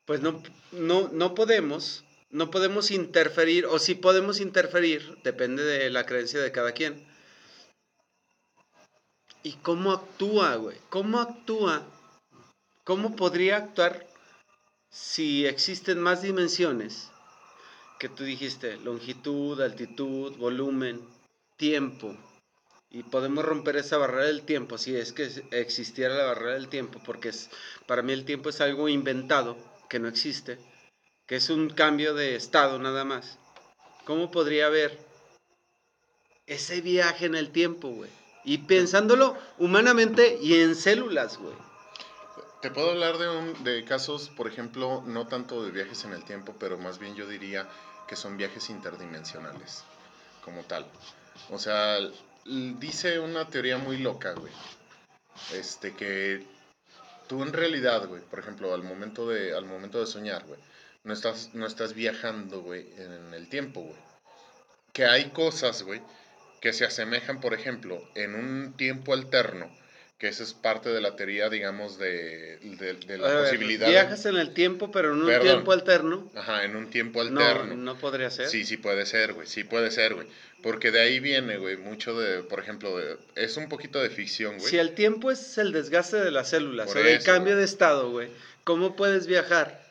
[0.06, 6.06] pues no, no, no podemos, no podemos interferir, o si podemos interferir, depende de la
[6.06, 7.06] creencia de cada quien.
[9.46, 10.76] ¿Y cómo actúa, güey?
[10.90, 11.86] ¿Cómo actúa?
[12.82, 14.04] ¿Cómo podría actuar
[14.90, 17.12] si existen más dimensiones?
[18.00, 21.00] Que tú dijiste, longitud, altitud, volumen,
[21.56, 22.16] tiempo,
[22.90, 27.00] y podemos romper esa barrera del tiempo si es que existiera la barrera del tiempo,
[27.06, 27.30] porque
[27.86, 29.56] para mí el tiempo es algo inventado,
[29.88, 30.58] que no existe,
[31.24, 33.38] que es un cambio de estado nada más.
[34.06, 34.98] ¿Cómo podría haber
[36.46, 38.25] ese viaje en el tiempo, güey?
[38.46, 41.54] Y pensándolo humanamente y en células, güey.
[42.62, 46.24] Te puedo hablar de, un, de casos, por ejemplo, no tanto de viajes en el
[46.24, 47.68] tiempo, pero más bien yo diría
[48.06, 49.82] que son viajes interdimensionales,
[50.44, 50.86] como tal.
[51.50, 51.98] O sea,
[52.44, 54.52] dice una teoría muy loca, güey.
[55.52, 56.46] Este, que
[57.28, 60.60] tú en realidad, güey, por ejemplo, al momento de, al momento de soñar, güey,
[61.02, 64.06] no estás, no estás viajando, güey, en el tiempo, güey.
[64.92, 66.00] Que hay cosas, güey,
[66.66, 69.70] que se asemejan, por ejemplo, en un tiempo alterno,
[70.18, 73.88] que esa es parte de la teoría, digamos, de, de, de la ver, posibilidad.
[73.88, 75.46] Viajas en el tiempo, pero en un Perdón.
[75.46, 76.28] tiempo alterno.
[76.34, 77.76] Ajá, en un tiempo No, alterno.
[77.76, 78.48] no podría ser.
[78.48, 80.26] Sí, sí puede ser, güey, sí puede ser, güey.
[80.60, 84.58] Porque de ahí viene, güey, mucho de, por ejemplo, de, es un poquito de ficción,
[84.58, 84.68] güey.
[84.68, 87.58] Si el tiempo es el desgaste de las células Por o el eso, cambio güey.
[87.58, 88.28] de estado, güey,
[88.64, 89.86] ¿cómo puedes viajar?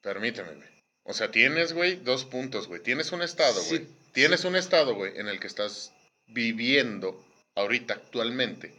[0.00, 0.68] Permíteme, güey.
[1.02, 2.80] O sea, tienes, güey, dos puntos, güey.
[2.80, 3.86] Tienes un estado, güey.
[4.12, 5.92] Tienes un estado, güey, en el que estás
[6.26, 8.74] viviendo ahorita, actualmente.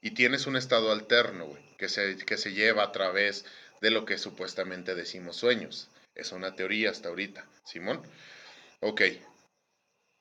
[0.00, 3.44] Y tienes un estado alterno, güey, que se, que se lleva a través
[3.80, 5.90] de lo que supuestamente decimos sueños.
[6.14, 8.02] Es una teoría hasta ahorita, Simón.
[8.80, 9.02] Ok.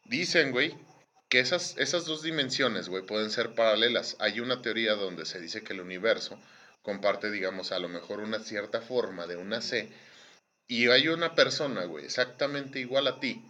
[0.05, 0.75] Dicen, güey,
[1.29, 4.15] que esas, esas dos dimensiones, güey, pueden ser paralelas.
[4.19, 6.39] Hay una teoría donde se dice que el universo
[6.81, 9.89] comparte, digamos, a lo mejor una cierta forma de una C.
[10.67, 13.43] Y hay una persona, güey, exactamente igual a ti,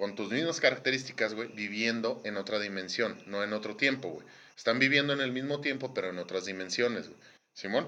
[0.00, 4.26] con tus mismas características, güey, viviendo en otra dimensión, no en otro tiempo, güey.
[4.56, 7.20] Están viviendo en el mismo tiempo, pero en otras dimensiones, güey.
[7.54, 7.86] Simón,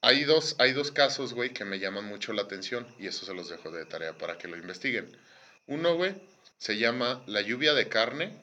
[0.00, 3.34] hay dos, hay dos casos, güey, que me llaman mucho la atención y eso se
[3.34, 5.14] los dejo de tarea para que lo investiguen.
[5.66, 6.14] Uno, güey,
[6.56, 8.42] se llama La lluvia de carne,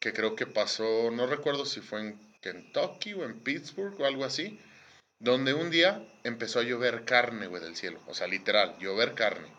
[0.00, 4.24] que creo que pasó, no recuerdo si fue en Kentucky o en Pittsburgh o algo
[4.24, 4.58] así,
[5.20, 8.00] donde un día empezó a llover carne, güey, del cielo.
[8.06, 9.55] O sea, literal, llover carne.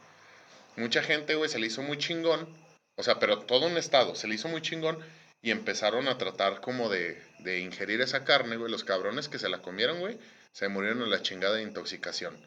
[0.78, 2.48] Mucha gente, güey, se le hizo muy chingón.
[2.96, 5.00] O sea, pero todo un estado se le hizo muy chingón
[5.42, 8.72] y empezaron a tratar como de, de ingerir esa carne, güey.
[8.72, 10.18] Los cabrones que se la comieron, güey,
[10.52, 12.38] se murieron en la chingada de intoxicación.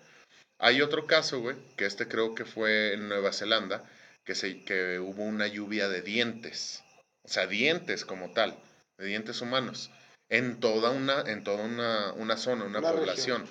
[0.59, 3.85] Hay otro caso, güey, que este creo que fue en Nueva Zelanda,
[4.25, 6.85] que, se, que hubo una lluvia de dientes.
[7.25, 8.57] O sea, dientes como tal,
[8.99, 9.91] de dientes humanos.
[10.29, 13.45] En toda una, en toda una, una zona, una, Una población.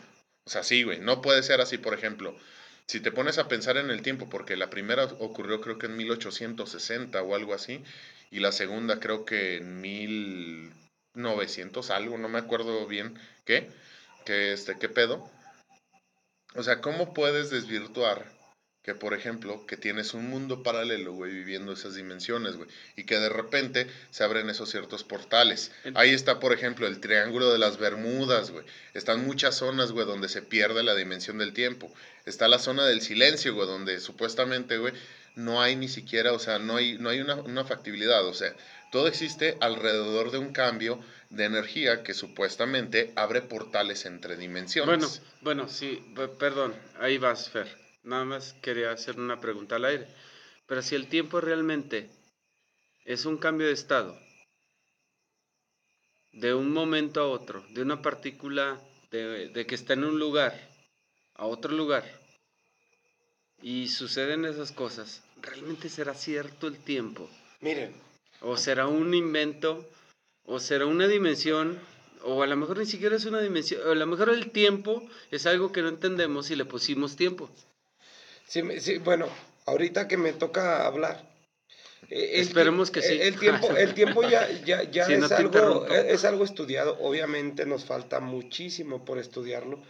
[0.46, 1.00] O sea, sí, güey.
[1.00, 2.36] No puede ser así, por ejemplo.
[2.90, 5.96] Si te pones a pensar en el tiempo, porque la primera ocurrió creo que en
[5.96, 7.84] 1860 o algo así,
[8.32, 13.14] y la segunda creo que en 1900 algo, no me acuerdo bien
[13.46, 13.70] qué,
[14.26, 15.30] que este, qué pedo.
[16.56, 18.26] O sea, ¿cómo puedes desvirtuar
[18.84, 23.20] que, por ejemplo, que tienes un mundo paralelo, güey, viviendo esas dimensiones, güey, y que
[23.20, 25.72] de repente se abren esos ciertos portales?
[25.96, 28.66] Ahí está, por ejemplo, el Triángulo de las Bermudas, güey.
[28.94, 31.94] Están muchas zonas, güey, donde se pierde la dimensión del tiempo.
[32.26, 34.94] Está la zona del silencio, güey, donde supuestamente, güey,
[35.36, 38.54] no hay ni siquiera, o sea, no hay, no hay una, una factibilidad, o sea,
[38.92, 41.00] todo existe alrededor de un cambio
[41.30, 45.22] de energía que supuestamente abre portales entre dimensiones.
[45.42, 47.68] Bueno, bueno, sí, pe- perdón, ahí vas, Fer.
[48.04, 50.08] Nada más quería hacer una pregunta al aire.
[50.68, 52.10] Pero si el tiempo realmente
[53.06, 54.20] es un cambio de estado,
[56.32, 58.80] de un momento a otro, de una partícula
[59.12, 60.54] de, de que está en un lugar
[61.36, 62.06] a otro lugar,
[63.62, 67.30] y suceden esas cosas, ¿realmente será cierto el tiempo?
[67.60, 67.93] Miren,
[68.41, 69.86] ¿O será un invento?
[70.45, 71.78] ¿O será una dimensión?
[72.24, 73.82] O a lo mejor ni siquiera es una dimensión.
[73.86, 77.50] O a lo mejor el tiempo es algo que no entendemos y le pusimos tiempo.
[78.50, 79.28] Sí, sí, bueno,
[79.66, 81.30] ahorita que me toca hablar.
[82.10, 83.20] eh, el Esperemos que sí.
[83.22, 85.88] El, tiempo, el tiempo ya, ya, ya es, algo, interrumpo.
[85.88, 86.97] es algo estudiado.
[87.00, 89.82] Obviamente nos falta muchísimo por estudiarlo.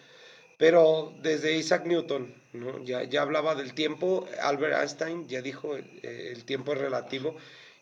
[0.58, 2.84] Pero desde Isaac Newton, ¿no?
[2.84, 7.38] ya, ya hablaba del tiempo, Albert Einstein ya dijo el, el tiempo es relativo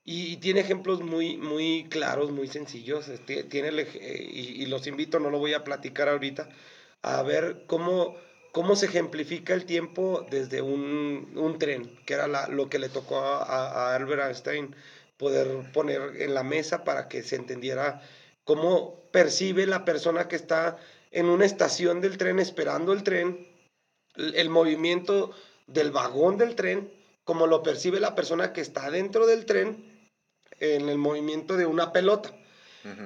[0.05, 3.07] y, y tiene ejemplos muy, muy claros, muy sencillos.
[3.09, 6.49] Este, tiene eh, y, y los invito, no lo voy a platicar ahorita,
[7.01, 8.17] a ver cómo,
[8.58, 12.89] cómo se ejemplifica el tiempo desde un, un tren, que era la- lo que le
[12.89, 14.76] tocó a, Albert Einstein
[15.16, 18.01] poder poner en la mesa para que se entendiera
[18.45, 20.80] cómo percibe la persona que está
[21.12, 23.47] en una estación del tren esperando el tren,
[24.16, 25.36] el, el movimiento
[25.68, 26.91] del vagón del tren,
[27.26, 30.10] como lo percibe la persona que está dentro del tren
[30.60, 32.34] en el movimiento de una pelota.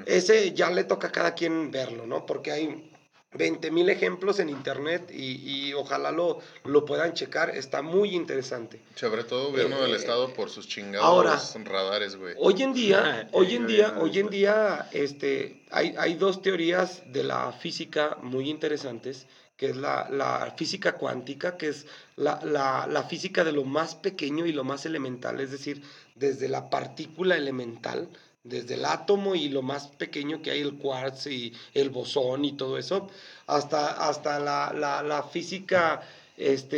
[0.06, 2.26] Ese ya le toca a cada quien verlo, ¿no?
[2.26, 2.91] Porque hay
[3.34, 8.82] 20 mil ejemplos en internet y, y ojalá lo, lo puedan checar, está muy interesante.
[8.96, 12.36] Sobre todo gobierno del Eh, estado por sus chingados ahora, radares, güey.
[12.38, 17.24] Hoy en día, hoy en día, hoy en día, este, hay, hay dos teorías de
[17.24, 21.86] la física muy interesantes, que es la, la física cuántica, que es
[22.18, 25.84] la, la, la física de lo más pequeño y lo más elemental, es decir,
[26.16, 28.10] desde la partícula elemental,
[28.44, 32.54] desde el átomo y lo más pequeño que hay, el quartz y el bosón y
[32.54, 33.10] todo eso,
[33.48, 36.02] hasta, hasta la, la, la física,
[36.38, 36.78] este,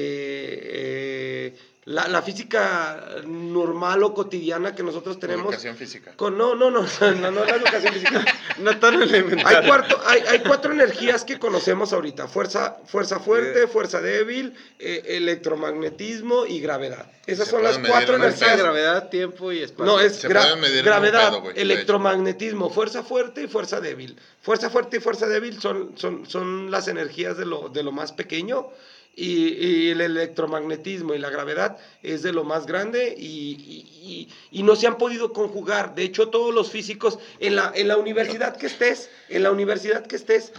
[1.47, 1.55] eh,
[1.85, 5.45] la, la física normal o cotidiana que nosotros tenemos.
[5.47, 6.13] Educación física.
[6.15, 6.81] Con, no, no, no,
[7.21, 8.25] no, no la educación física.
[8.59, 9.47] No tan elemental.
[9.55, 15.01] Hay, cuarto- hay, hay cuatro energías que conocemos ahorita: fuerza, fuerza fuerte, fuerza débil, eh,
[15.07, 17.07] electromagnetismo y gravedad.
[17.25, 18.57] Esas son las cuatro energías.
[18.57, 19.85] gravedad, tiempo y espacio.
[19.85, 24.17] No, es gra- gravedad, pedo, de electromagnetismo, fuerza fuerte y fuerza débil.
[24.41, 28.11] Fuerza fuerte y fuerza débil son, son, son las energías de lo, de lo más
[28.11, 28.69] pequeño
[29.15, 34.75] y, y el electromagnetismo y la gravedad es de lo más grande y, y- no
[34.75, 35.93] se han podido conjugar.
[35.95, 40.05] De hecho, todos los físicos, en la, en la universidad que estés, en la universidad
[40.07, 40.51] que estés,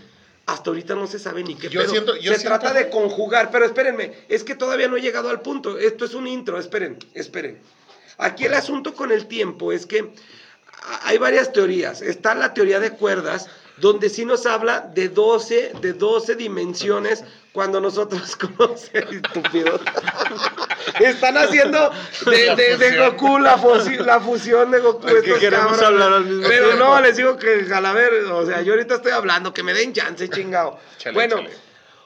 [0.46, 3.50] hasta ahorita no se sabe ni qué Yo siento- yo se siento- trata de conjugar,
[3.50, 5.78] pero espérenme, es que todavía no he llegado al punto.
[5.78, 7.58] Esto es un intro, esperen, esperen.
[8.18, 10.12] Aquí el asunto con el tiempo es que
[11.02, 12.02] hay varias teorías.
[12.02, 13.48] Está la teoría de cuerdas,
[13.78, 17.24] donde sí nos habla de 12, de 12 dimensiones
[17.54, 19.80] cuando nosotros conocemos, estúpido.
[21.00, 21.90] Están haciendo
[22.26, 25.06] de, de- de Goku la, fusi- la fusión de Goku.
[25.08, 25.82] Es que queremos cabrones.
[25.82, 26.84] hablar al mismo Pero tiempo.
[26.84, 29.72] no, les digo que a la ver, o sea, yo ahorita estoy hablando, que me
[29.72, 30.78] den chance, chingado.
[30.98, 31.50] Chale, bueno, chale.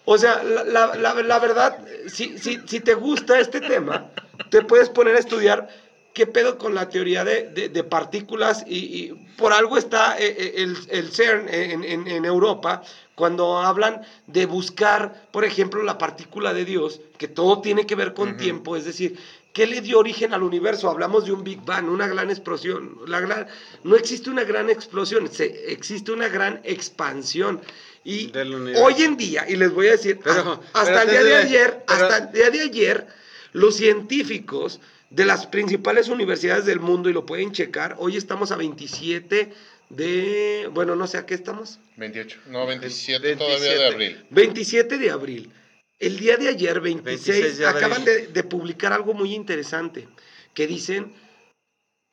[0.05, 1.79] o sea, la, la- la- la verdad,
[2.09, 4.11] si, si, si te gusta este tema,
[4.51, 5.67] te puedes poner a estudiar
[6.15, 10.35] qué pedo con la teoría de, de- de partículas y, y por algo está eh,
[10.37, 12.83] eh, el, el CERN en, en- en Europa
[13.15, 18.15] cuando hablan de buscar, por ejemplo, la partícula de Dios, que todo tiene que ver
[18.15, 19.19] con tiempo, es decir,
[19.53, 20.89] ¿qué le dio origen al universo?
[20.89, 22.97] Hablamos de un Big Bang, una gran explosión.
[23.09, 23.49] La gran-
[23.83, 27.61] no existe una gran explosión, se- existe una gran expansión.
[28.05, 28.31] Y
[28.77, 31.85] hoy en día, y les voy a decir, Pero- hasta pero el día de ayer,
[31.87, 33.07] pero- hasta el día de ayer,
[33.53, 34.81] los científicos
[35.11, 39.53] de las principales universidades del mundo, y lo pueden checar, hoy estamos a 27
[39.89, 42.41] de, bueno, no sé a qué estamos, 28.
[42.47, 43.37] No, 27, 27.
[43.37, 44.27] todavía de abril.
[44.31, 45.53] 27 de abril.
[45.99, 47.85] El día de ayer, 26, 26 de abril.
[47.85, 50.09] acaban de, de publicar algo muy interesante,
[50.55, 51.15] que dicen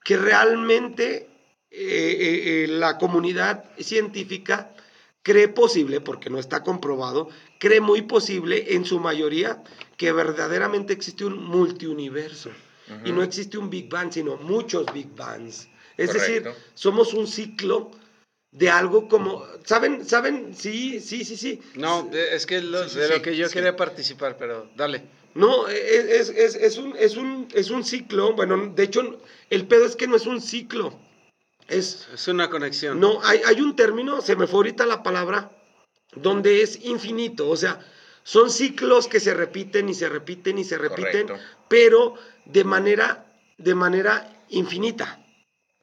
[0.03, 1.27] que realmente
[1.71, 4.73] eh, eh, eh, la comunidad científica
[5.23, 7.27] cree posible, porque no está comprobado,
[7.59, 9.61] cree muy posible en su mayoría
[9.97, 12.51] que verdaderamente existe un multiuniverso.
[13.03, 15.67] Y no existe un Big Bang, sino muchos Big Bangs.
[15.97, 16.63] Es decir, Correcto.
[16.73, 17.91] somos un ciclo
[18.51, 20.05] de algo como, ¿saben?
[20.05, 20.53] ¿Saben?
[20.55, 21.61] Sí, sí, sí, sí.
[21.75, 23.53] No, es que lo- Sí, sí, de sí, lo que yo sí.
[23.53, 25.03] quería participar, pero dale.
[25.33, 28.33] No, es, es- es- es un, es, un, es un ciclo.
[28.33, 29.19] Bueno, de hecho,
[29.49, 30.97] el pedo es que no es un ciclo.
[31.67, 32.99] Es, Es una conexión.
[32.99, 35.51] no, hay, hay un término, se me fue ahorita la palabra,
[36.15, 37.49] donde es infinito.
[37.49, 37.79] O sea,
[38.25, 41.47] son ciclos que se repiten y se repiten y se repiten, Correcto.
[41.69, 42.15] pero
[42.45, 45.23] de manera, de manera infinita.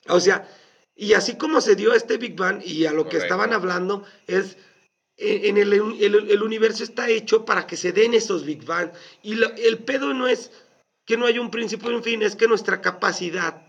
[0.09, 0.49] O sea,
[0.97, 4.57] y así como se dio este Big Bang y a lo que estaban hablando es
[5.17, 8.91] en el, el- el universo está hecho para que se den esos Big Bang.
[9.23, 10.51] Y lo- el pedo no es
[11.07, 13.63] que no haya un principio y un fin, es que nuestra capacidad,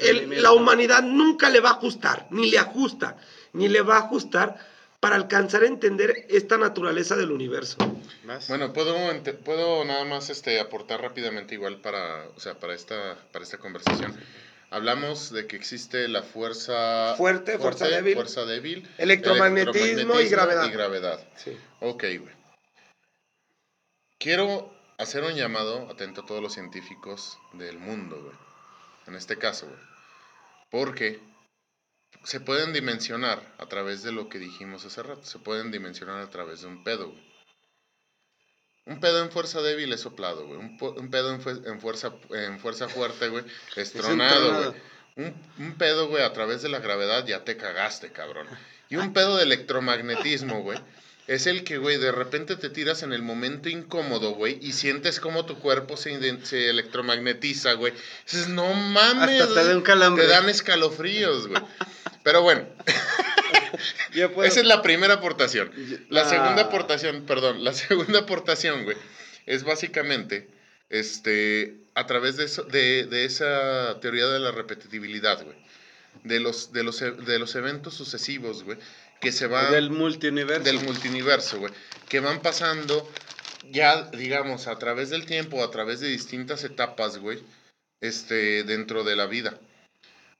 [0.00, 3.16] el- la humanidad nunca le va a ajustar, ni le ajusta,
[3.52, 4.58] ni le va a ajustar
[5.00, 7.76] para alcanzar a entender esta naturaleza del universo.
[8.48, 8.94] Bueno, puedo,
[9.44, 14.14] puedo nada más este, aportar rápidamente igual para, o sea, para, esta, para esta conversación.
[14.68, 18.14] Hablamos de que existe la fuerza Fuerte, fuerza débil.
[18.14, 20.66] fuerza débil, Electromagnetismo y gravedad.
[20.66, 21.28] y gravedad.
[21.34, 21.56] Sí.
[21.80, 22.34] Ok, güey.
[24.18, 28.36] Quiero hacer un llamado atento a todos los científicos del mundo, güey.
[29.06, 29.78] En este caso, güey.
[30.70, 31.18] Porque
[32.24, 35.24] se pueden dimensionar a través de lo que dijimos hace rato.
[35.24, 37.30] Se pueden dimensionar a través de un pedo, güey.
[38.86, 40.58] Un pedo en fuerza débil es soplado, güey.
[40.58, 43.44] Un, pedo en, fue- en fuerza, en fuerza fuerte, güey,
[43.76, 44.82] es tronado, güey.
[45.16, 48.46] Un, un pedo, güey, a través de la gravedad ya te cagaste, cabrón.
[48.88, 50.78] Y un pedo de electromagnetismo, güey,
[51.26, 55.20] es el que, güey, de repente te tiras en el momento incómodo, güey, y sientes
[55.20, 57.92] como tu cuerpo se, se electromagnetiza, güey.
[58.24, 59.42] Dices, no mames.
[59.42, 59.76] Hasta te da güey".
[59.76, 60.24] un calambre.
[60.24, 61.62] Te dan escalofríos, güey.
[62.22, 62.66] Pero bueno,
[64.34, 65.70] puedo- esa es la primera aportación.
[66.08, 66.28] La Ah.
[66.28, 68.96] segunda aportación, perdón, la segunda aportación, güey,
[69.46, 70.48] es básicamente,
[70.90, 75.56] este, a través de, eso, de, de esa teoría de la repetibilidad, güey.
[76.24, 78.78] De los, de, los, e- de los eventos sucesivos, güey,
[79.20, 80.64] que se van del multiuniverso.
[80.64, 81.72] del multiverso, güey,
[82.08, 83.08] que van pasando
[83.70, 87.38] ya, digamos, a través del tiempo, a través de distintas etapas, güey,
[88.02, 89.58] este, dentro de la vida.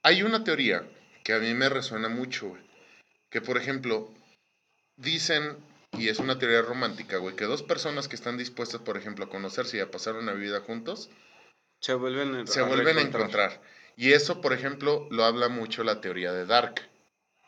[0.03, 0.83] Hay una teoría
[1.23, 2.61] que a mí me resuena mucho, güey,
[3.29, 4.11] que por ejemplo,
[4.97, 5.57] dicen,
[5.97, 9.29] y es una teoría romántica, güey, que dos personas que están dispuestas, por ejemplo, a
[9.29, 11.09] conocerse y a pasar una vida juntos,
[11.79, 13.61] se vuelven, se vuelven a encontrar.
[13.97, 16.81] Y eso, por ejemplo, lo habla mucho la teoría de Dark,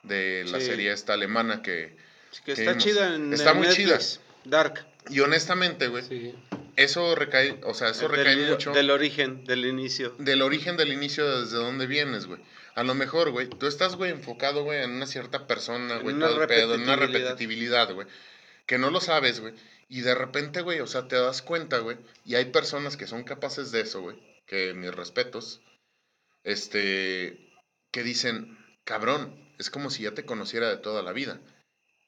[0.04, 0.66] de la Sí.
[0.66, 1.96] serie esta alemana que...
[2.32, 2.84] Que que está vimos.
[2.84, 4.20] chida en Está en muy Netflix.
[4.44, 4.86] Dark.
[5.10, 6.36] Y honestamente, güey, Sí.
[6.76, 10.16] eso recae, o sea, eso recae del, mucho del origen, del inicio.
[10.18, 12.42] del origen del inicio desde dónde vienes, güey.
[12.76, 16.42] A lo mejor, güey, tú estás, güey, enfocado, güey, en una cierta persona, güey, todo
[16.42, 17.94] el pedo, en una repetitividad.
[17.94, 18.08] güey,
[18.66, 19.54] que no lo sabes, güey.
[19.90, 23.24] Y de repente, güey, o sea, te das cuenta, güey, y hay personas que son
[23.24, 24.18] capaces de eso, güey,
[24.48, 25.62] que mis respetos,
[26.44, 27.52] este,
[27.92, 31.40] que dicen, cabrón, es como si ya te conociera de toda la vida.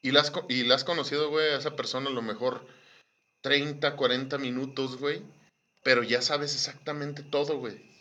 [0.01, 2.65] Y la has, y la has conocido, güey, a esa persona a lo mejor
[3.41, 5.21] 30, 40 minutos, güey,
[5.83, 7.94] pero ya sabes exactamente todo, güey.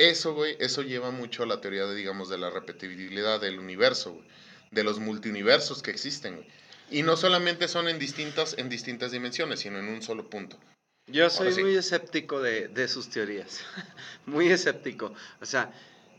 [0.00, 4.14] Eso, güey, eso lleva mucho a la teoría de, digamos, de la repetibilidad del universo,
[4.14, 4.26] güey.
[4.70, 6.46] De los multiuniversos que existen, güey.
[6.90, 10.58] Y no solamente son en distintas, en distintas dimensiones, sino en un solo punto.
[11.06, 11.60] Yo soy sí.
[11.60, 13.60] muy escéptico de, de sus teorías.
[14.24, 15.12] muy escéptico.
[15.38, 15.70] O sea,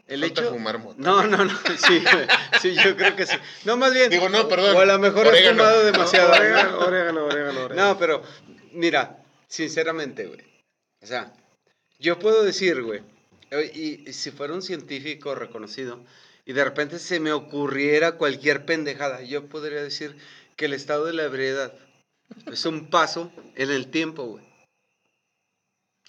[0.07, 0.51] el Falta hecho.
[0.51, 1.01] fumar mota.
[1.01, 1.59] No, no, no.
[1.87, 2.27] Sí, güey.
[2.61, 3.35] sí, yo creo que sí.
[3.65, 4.11] No, más bien.
[4.11, 4.75] Digo, no, perdón.
[4.75, 6.33] O a lo mejor he fumado demasiado.
[6.33, 7.87] Orégano, orégano, orégano, orégano.
[7.93, 8.21] No, pero,
[8.73, 10.41] mira, sinceramente, güey.
[11.01, 11.33] O sea,
[11.97, 13.01] yo puedo decir, güey,
[13.59, 16.03] y, y si fuera un científico reconocido
[16.45, 20.15] y de repente se me ocurriera cualquier pendejada, yo podría decir
[20.55, 21.73] que el estado de la ebriedad
[22.51, 24.45] es un paso en el tiempo, güey.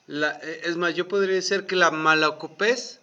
[0.06, 3.00] La- eh, es más, yo podría decir que la malacopez,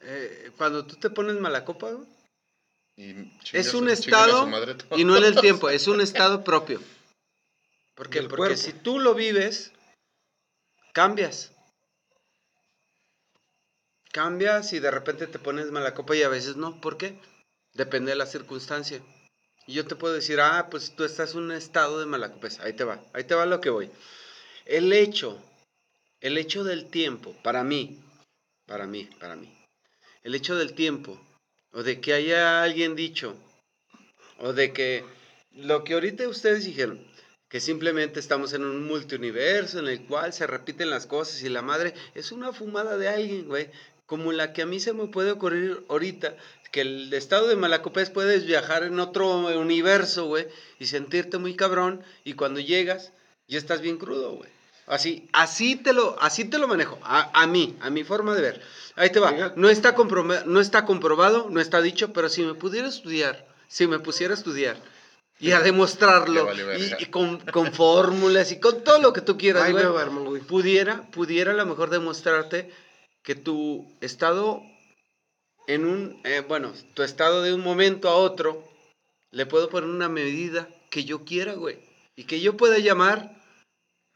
[0.00, 2.08] eh, cuando tú te pones malacopa, güey,
[3.52, 4.48] es un su- estado
[4.96, 6.80] y no en el tiempo, es un estado propio.
[7.94, 8.20] ¿Por qué?
[8.20, 8.56] Del Porque cuerpo.
[8.62, 9.72] si tú lo vives,
[10.92, 11.52] cambias.
[14.12, 16.80] Cambias y de repente te pones mala copa y a veces no.
[16.80, 17.18] ¿Por qué?
[17.74, 19.00] Depende de la circunstancia.
[19.66, 22.48] Y yo te puedo decir, ah, pues tú estás en un estado de mala copa.
[22.60, 23.90] Ahí te va, ahí te va lo que voy.
[24.64, 25.38] El hecho,
[26.20, 28.02] el hecho del tiempo, para mí,
[28.66, 29.54] para mí, para mí,
[30.22, 31.20] el hecho del tiempo,
[31.72, 33.36] o de que haya alguien dicho,
[34.38, 35.04] o de que
[35.52, 37.06] lo que ahorita ustedes dijeron,
[37.48, 41.62] que simplemente estamos en un multiuniverso en el cual se repiten las cosas y la
[41.62, 43.70] madre es una fumada de alguien, güey,
[44.08, 46.34] como la que a mí se me puede ocurrir ahorita,
[46.72, 50.48] que el estado de Malacopés puedes viajar en otro universo, güey,
[50.80, 53.12] y sentirte muy cabrón y cuando llegas
[53.48, 54.50] ya estás bien crudo, güey.
[54.86, 58.40] Así, así te lo, así te lo manejo, a, a mí, a mi forma de
[58.40, 58.62] ver.
[58.96, 59.52] Ahí te va.
[59.56, 59.94] No está,
[60.46, 64.36] no está comprobado, no está dicho, pero si me pudiera estudiar, si me pusiera a
[64.38, 64.78] estudiar
[65.38, 66.96] y a demostrarlo, Te vale verga.
[66.98, 70.40] y, y con, con fórmulas y con todo lo que tú quieras, Ay, güey.
[70.40, 72.70] pudiera, pudiera a lo mejor demostrarte
[73.28, 74.62] que tu estado
[75.66, 78.66] en un, eh, bueno, tu estado de un momento a otro,
[79.32, 81.78] le puedo poner una medida que yo quiera, güey,
[82.16, 83.38] y que yo pueda llamar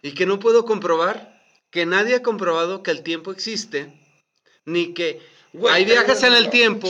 [0.01, 3.93] y que no puedo comprobar, que nadie ha comprobado que el tiempo existe,
[4.65, 5.21] ni que
[5.71, 6.89] Hay viajes en el tiempo,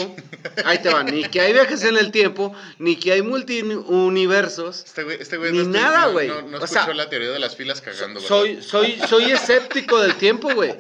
[0.65, 4.85] ahí te van, ni que hay viajes en el tiempo, ni que hay multiuniversos.
[4.85, 6.29] Este güey, este güey Ni no, nada, no- güey.
[6.29, 8.29] No, no O escuchó sea, la teoría de las filas cagando, ¿verdad?
[8.29, 10.75] Soy, soy, soy escéptico del tiempo, güey.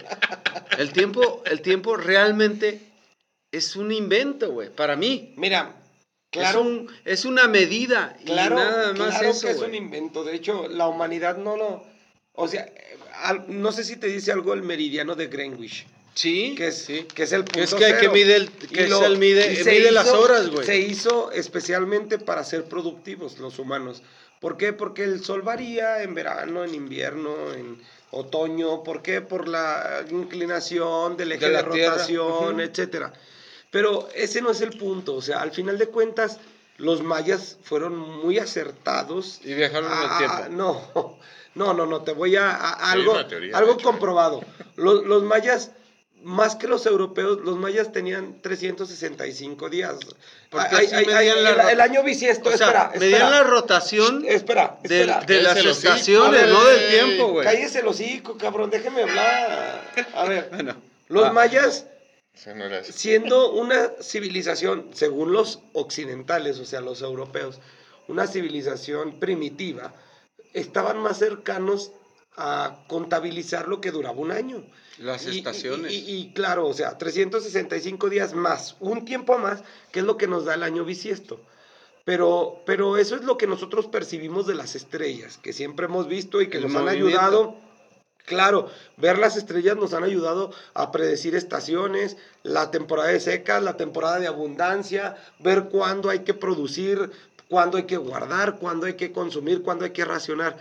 [0.78, 2.80] El tiempo, el tiempo realmente
[3.50, 5.34] es un invento, güey, para mí.
[5.36, 5.74] Mira,
[6.30, 9.74] claro, Es, un- es una medida claro, y nada más claro eso, que es un
[9.74, 10.22] invento.
[10.24, 11.84] De hecho, la humanidad no lo...
[12.34, 12.66] O sea,
[13.22, 15.86] al- no sé si te dice algo el meridiano de Greenwich.
[16.14, 17.06] Sí, que es, sí.
[17.14, 18.12] que es el punto Es que hay que cero.
[18.12, 20.66] mide el- que es el mide- se mide las horas, güey.
[20.66, 24.02] Se hizo especialmente para ser productivos los humanos.
[24.40, 24.72] ¿Por qué?
[24.72, 28.82] Porque el sol varía en verano, en invierno, en otoño.
[28.82, 29.20] ¿Por qué?
[29.22, 32.60] Por la inclinación del eje De la rotación, Ujú.
[32.60, 33.12] etcétera.
[33.70, 35.14] Pero ese no es el punto.
[35.14, 36.38] O sea, al final de cuentas,
[36.76, 40.36] los mayas fueron muy acertados Y viajaron en el tiempo.
[40.50, 41.18] No,
[41.54, 43.84] no, no, no, te voy a, algo, teoría, algo hecho.
[43.84, 44.42] comprobado.
[44.76, 45.70] Los, los mayas,
[46.22, 49.96] más que los europeos, los mayas tenían 365 días.
[50.50, 55.00] Porque Ay, ay, el, año bisiesto, O sea, espera, medían espera, la rotación espera, de,
[55.00, 55.24] espera.
[55.24, 57.44] de las estaciones, no del tiempo, güey.
[57.44, 59.90] Cállese el hocico, cabrón, déjeme hablar.
[60.14, 60.76] A ver, Bueno,
[61.08, 61.32] los va.
[61.32, 61.86] mayas
[62.34, 67.60] siendo una civilización, según los occidentales, o sea, los europeos,
[68.08, 69.94] una civilización primitiva,
[70.54, 71.92] estaban más cercanos
[72.36, 74.64] a contabilizar lo que duraba un año.
[74.98, 75.92] Las Y- estaciones.
[75.92, 80.26] Y, y claro, o sea, 365 días más, un tiempo más, que es lo que
[80.26, 81.40] nos da el año bisiesto.
[82.04, 86.42] Pero, pero eso es lo que nosotros percibimos de las estrellas, que siempre hemos visto
[86.42, 87.56] y que El nos han ayudado.
[88.24, 93.76] Claro, ver las estrellas nos han ayudado a predecir estaciones, la temporada de secas, la
[93.76, 97.10] temporada de abundancia, ver cuándo hay que producir,
[97.48, 100.56] cuándo hay que guardar, cuándo hay que consumir, cuándo hay que racionar.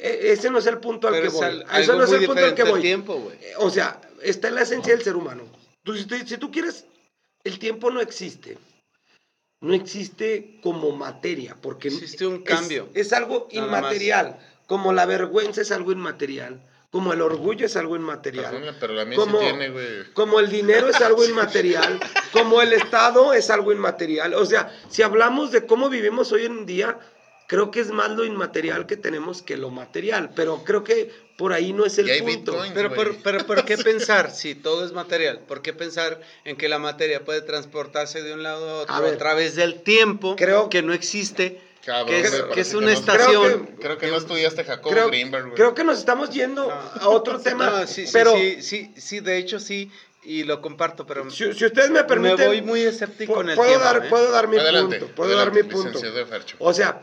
[0.00, 1.44] E- Ese no es el punto al Pero que es voy.
[1.44, 2.80] al- algo no es el punto al que voy.
[2.80, 5.44] tiempo, O sea, está en la esencia del ser humano.
[5.82, 6.86] Tú, si, tú, si tú quieres,
[7.44, 8.56] el tiempo no existe.
[9.60, 12.88] No existe como materia, porque Existe un es- cambio.
[12.94, 13.78] Es, algo Nada más.
[13.80, 14.38] inmaterial.
[14.66, 16.60] Como la vergüenza es algo inmaterial.
[16.90, 18.76] Como el orgullo es algo inmaterial.
[18.78, 20.04] Pero la mía Como- sí tiene, güey.
[20.12, 21.98] Como el dinero es algo inmaterial,
[22.32, 24.34] como el Estado es algo inmaterial.
[24.34, 26.98] O sea, si hablamos de cómo vivimos hoy en día,
[27.54, 30.30] creo que es más lo inmaterial que tenemos que lo material.
[30.34, 32.52] Pero creo que por ahí no es el Y hay punto.
[32.52, 32.72] Bitcoin.
[32.74, 35.40] Pero, pero, pero ¿por qué pensar si todo es material?
[35.46, 38.98] ¿Por qué pensar en que la materia puede transportarse de un lado a otro A
[38.98, 41.60] a, ver, través del tiempo creo- que no existe?
[41.84, 43.42] Cabrón, que es, que es que una no- estación.
[43.44, 45.54] Creo que- Creo que no estudiaste Jacobo Creo, Greenberg, güey.
[45.54, 47.68] creo que nos estamos yendo a otro tema.
[47.70, 49.90] No, sí, sí, pero sí, sí, sí, de hecho sí,
[50.22, 53.56] y lo comparto, pero si, si ustedes me permiten, me voy muy escéptico en el
[53.56, 53.84] puedo, tiempo.
[53.84, 54.08] dar, ¿eh?
[54.08, 55.14] puedo dar mi Adelante, punto.
[55.14, 56.00] Puedo adelante, dar mi punto.
[56.60, 57.02] O sea,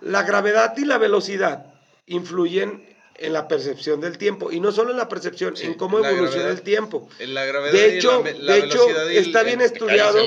[0.00, 1.66] la gravedad y la velocidad
[2.06, 4.52] influyen en la percepción del tiempo.
[4.52, 6.50] Y no solo en la percepción, Sí, en cómo evoluciona gravedad.
[6.50, 7.08] el tiempo.
[7.18, 10.18] En la gravedad De y hecho, la, la de hecho el- está bien el- estudiado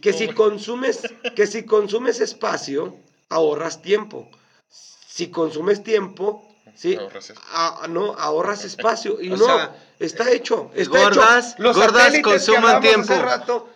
[0.00, 1.00] que si consumes
[1.36, 2.96] que si consumes espacio
[3.28, 4.30] ahorras tiempo.
[4.70, 7.50] Si consumes tiempo, sí, Ahorras espacio.
[7.52, 11.62] ah, no ahorras espacio y O no sea, está hecho, está gordas- hecho.
[11.62, 13.14] Los gordas consuman hace tiempo.
[13.22, 13.68] rato,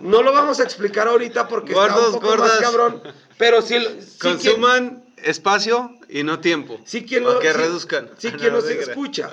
[0.00, 2.48] no lo vamos a explicar ahorita porque está Gordos, un poco gordas.
[2.48, 3.02] más cabrón,
[3.38, 3.80] pero si, si
[4.18, 6.80] quien- Consuman espacio y no tiempo.
[6.84, 8.10] si quien lo- que si- reduzcan.
[8.18, 9.32] Si No, quien no nos escucha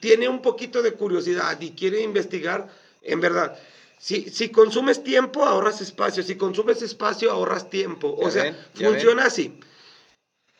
[0.00, 2.68] tiene un poquito de curiosidad y quiere investigar,
[3.02, 3.58] en verdad,
[3.98, 6.22] si, si consumes tiempo, ahorras espacio.
[6.22, 8.16] Si consumes espacio, ahorras tiempo.
[8.20, 9.58] Ya o sea, ven, funciona así.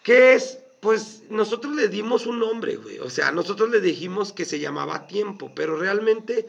[0.02, 0.58] ¿Qué es?
[0.80, 2.98] Pues nosotros le dimos un nombre, güey.
[2.98, 6.46] O sea, nosotros le dijimos que se llamaba tiempo, pero realmente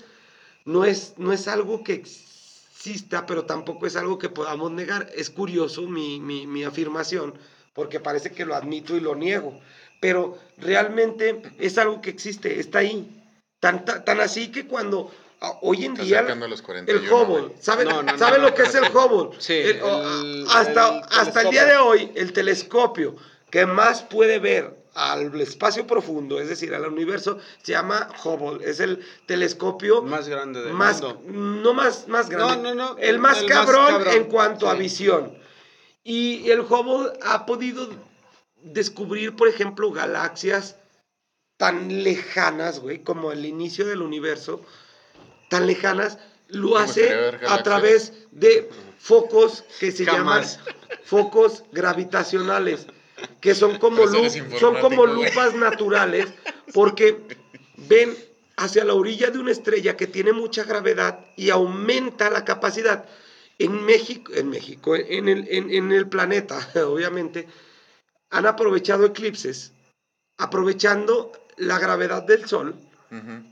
[0.67, 5.09] no es, no es algo que exista, pero tampoco es algo que podamos negar.
[5.15, 7.35] Es curioso mi, mi, mi afirmación,
[7.73, 9.59] porque parece que lo admito y lo niego.
[10.01, 13.23] Pero realmente es algo que existe, está ahí.
[13.61, 15.09] Tan, tan, tan así que cuando
[15.39, 17.53] ah, hoy en día los 41, el Hubble, güey.
[17.61, 18.89] ¿saben, No, no, no, ¿saben no, lo que es el no.
[19.05, 19.37] Hubble?
[19.39, 23.15] Sí, El- o- el- hasta, el hasta el día de hoy, el telescopio
[23.49, 28.67] que más puede ver al espacio profundo, es decir, al universo, se llama Hubble.
[28.67, 31.21] Es el telescopio Más grande del más, mundo.
[31.27, 34.73] no más, más grande, No, no, no, el más, el más cabrón, en cuanto a
[34.73, 35.37] visión.
[36.03, 37.89] Y el Hubble ha podido
[38.63, 40.77] descubrir, por ejemplo, galaxias
[41.57, 44.61] tan lejanas, güey, como el inicio del universo,
[45.49, 46.17] tan lejanas,
[46.47, 47.13] lo hace
[47.47, 50.57] a través de focos que se Jamás.
[50.57, 52.87] llaman focos gravitacionales,
[53.41, 56.27] que son como, Pero eres lu- son como lupas naturales,
[56.73, 57.15] porque
[57.75, 58.15] ven
[58.57, 63.05] hacia la orilla de una estrella que tiene mucha gravedad y aumenta la capacidad.
[63.59, 67.47] En México, en México, en el, en- en el planeta, obviamente,
[68.29, 69.73] han aprovechado eclipses,
[70.37, 72.75] aprovechando la gravedad del Sol,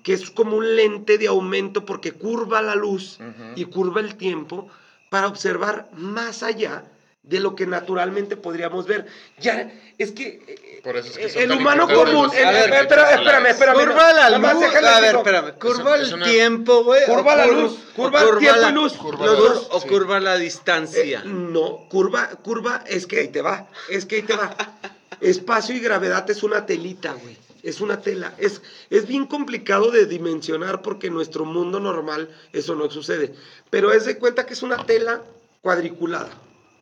[0.03, 3.17] que es como un lente de aumento porque curva la luz
[3.55, 4.67] y curva el tiempo
[5.09, 6.83] para observar más allá
[7.27, 9.05] de lo que naturalmente podríamos ver.
[9.39, 12.51] Ya, es que eh, Por eso es que son el humano común, los el- A
[12.51, 14.63] ver, espera- espérame, espérame, Curva la más luz.
[14.65, 15.51] A ver, espérame.
[15.59, 17.03] Curva es el una- tiempo, güey.
[17.05, 18.93] Curva o la luz, curva el tiempo y la- luz.
[18.93, 19.87] Curva los la dos, luz, o sí.
[19.87, 21.23] curva la Eh, distancia.
[21.25, 24.55] no, curva, curva, es que ahí te va, es que ahí te va.
[25.21, 27.37] Espacio y gravedad es una telita, güey.
[27.63, 28.33] Es una tela.
[28.37, 28.61] Es,
[28.91, 33.33] es bien complicado de dimensionar porque en nuestro mundo normal eso no sucede.
[33.71, 35.23] Pero es de cuenta que es una tela
[35.61, 36.29] cuadriculada.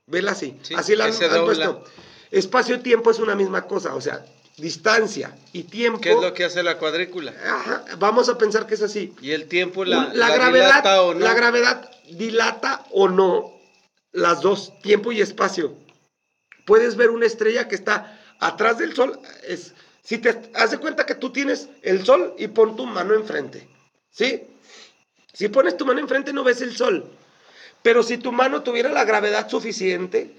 [0.08, 0.58] Vela así.
[0.62, 1.84] Sí, así la han, puesto.
[2.32, 3.96] Espacio y tiempo es una misma cosa.
[3.96, 4.26] O sea,
[4.58, 6.02] distancia y tiempo.
[6.02, 7.34] ¿Qué es lo que hace la cuadrícula?
[7.46, 9.14] Ajá, vamos a pensar que es así.
[9.22, 11.20] Y el tiempo la, la gravedad, dilata o no.
[11.20, 13.54] la gravedad dilata o no
[14.12, 15.76] las dos, tiempo y espacio.
[16.66, 19.20] Puedes ver una estrella que está atrás del sol.
[19.48, 19.74] Es,
[20.04, 23.68] si te hace cuenta que tú tienes el sol y pon tu mano enfrente,
[24.12, 24.44] ¿sí?
[25.34, 27.10] Si pones tu mano enfrente no ves el sol.
[27.84, 30.32] Pero si tu mano tuviera la gravedad suficiente,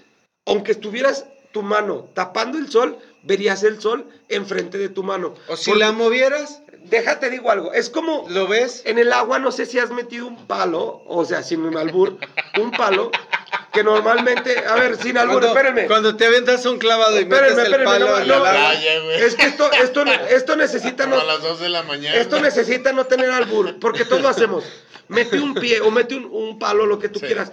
[0.45, 5.35] aunque estuvieras tu mano tapando el sol, verías el sol enfrente de tu mano.
[5.47, 8.83] O si Por- la movieras, Déjate digo algo, es como ¿lo ves?
[8.85, 12.19] en el agua no sé si has metido un palo, o sea, sin un albur,
[12.61, 13.09] un palo,
[13.73, 15.87] que normalmente, a ver, sin albur, Cuando, espérenme.
[15.87, 18.45] cuando te aventas un clavado y Espérenme, metes el espérenme, palo no, en no, el
[18.45, 18.51] agua.
[18.69, 19.21] Playa, güey.
[19.23, 22.17] Es que esto, esto, esto necesita no, a las 2 de la mañana.
[22.17, 24.63] esto necesita no tener albur, porque todos lo hacemos.
[25.07, 27.25] Mete un pie o mete un, un palo, lo que tú Sí.
[27.25, 27.51] quieras,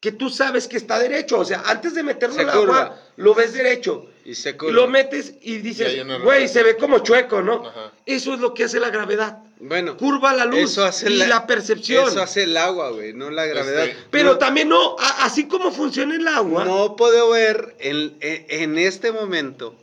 [0.00, 3.52] que tú sabes que está derecho, o sea, antes de meterlo al agua, lo ves
[3.52, 4.06] derecho.
[4.24, 4.72] Y se curva.
[4.72, 6.48] lo metes y dices, güey, rotación.
[6.48, 7.66] se ve como chueco, ¿no?
[7.66, 7.92] Ajá.
[8.06, 9.38] Eso es lo que hace la gravedad.
[9.58, 12.08] Bueno, Curva la luz eso hace y la, percepción.
[12.08, 13.84] Eso hace el agua, güey, no la gravedad.
[13.86, 16.64] Este, Pero No- también no, a- así como funciona el agua.
[16.64, 19.74] No puedo ver en, en- en este momento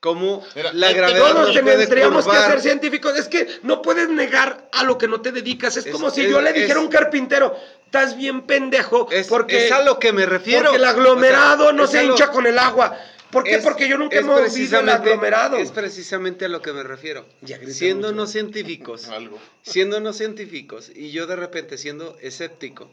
[0.00, 3.16] cómo Mira, la gravedad Todos tendríamos que ser científicos.
[3.18, 5.76] Es que no puedes negar a lo que no te dedicas.
[5.76, 9.28] Es, Es- como si es- yo le dijera a un carpintero, estás bien pendejo, Es,
[9.28, 10.64] porque, es a lo que me refiero.
[10.64, 12.98] porque el aglomerado O sea, no se lo- hincha con el agua.
[13.30, 13.58] ¿Por qué?
[13.58, 15.56] porque yo nunca he es movido el aglomerado.
[15.58, 17.24] Es precisamente a lo que me refiero.
[17.68, 19.38] Siendo no científicos, Algo.
[19.62, 22.90] siendo no científicos y yo de repente siendo escéptico,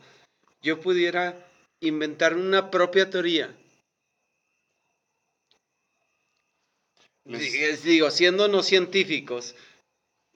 [0.61, 1.35] yo pudiera
[1.79, 3.55] inventar una propia teoría.
[7.27, 9.55] Les- Digo, siendo no científicos,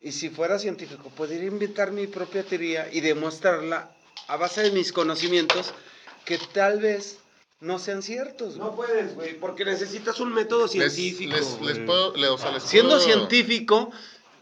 [0.01, 3.95] y si fuera científico, podría inventar mi propia teoría y demostrarla
[4.27, 5.73] a base de mis conocimientos
[6.25, 7.17] que tal vez
[7.59, 8.57] no sean ciertos.
[8.57, 8.69] güey.
[8.69, 11.35] No puedes, güey, porque necesitas un método científico.
[11.63, 13.91] les, puedo, le- o sea, les Siendo puedo- científico,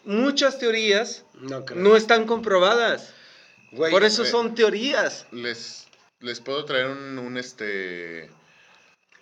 [0.06, 1.80] muchas teorías No creo.
[1.82, 3.14] no están comprobadas.
[3.72, 5.28] Güey, Por eso eh, son teorías.
[5.32, 5.86] les,
[6.22, 8.30] les puedo traer un, un, este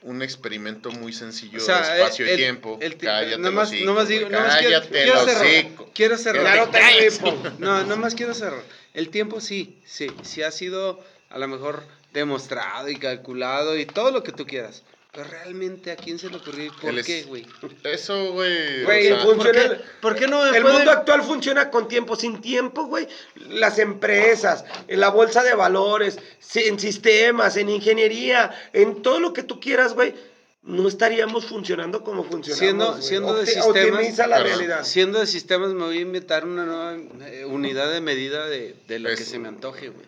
[0.03, 2.77] un experimento muy sencillo O sea, de espacio el- y tiempo.
[2.81, 6.69] el Cállate nomás- el hocico, nomás digo- quiero- Cállate quiero cerrar, quiero cerrar.
[6.69, 7.43] Claro, ripo.
[7.59, 8.61] No, nomás quiero cerrar.
[8.93, 11.83] El tiempo sí, sí, sí ha sido a lo mejor
[12.13, 14.83] demostrado y calculado y todo lo que tú quieras.
[15.17, 17.43] Pero realmente a quién se le ocurrió y por El qué, güey.
[17.83, 18.83] Eso, güey.
[18.83, 22.15] Güey, o sea, ¿Por qué, por qué no me El mundo actual funciona con tiempo.
[22.15, 23.07] Sin tiempo, güey,
[23.49, 26.19] las empresas, en la bolsa de valores,
[26.53, 30.13] en sistemas, en ingeniería, en todo lo que tú quieras, güey,
[30.61, 32.59] no estaríamos funcionando como funcionamos.
[32.59, 34.83] Siendo- siendo de sistemas- Optimiza la Pero- realidad.
[34.83, 36.95] Siendo de sistemas, me voy a inventar una nueva
[37.27, 40.05] eh, unidad de medida de, de lo que se me antoje, güey.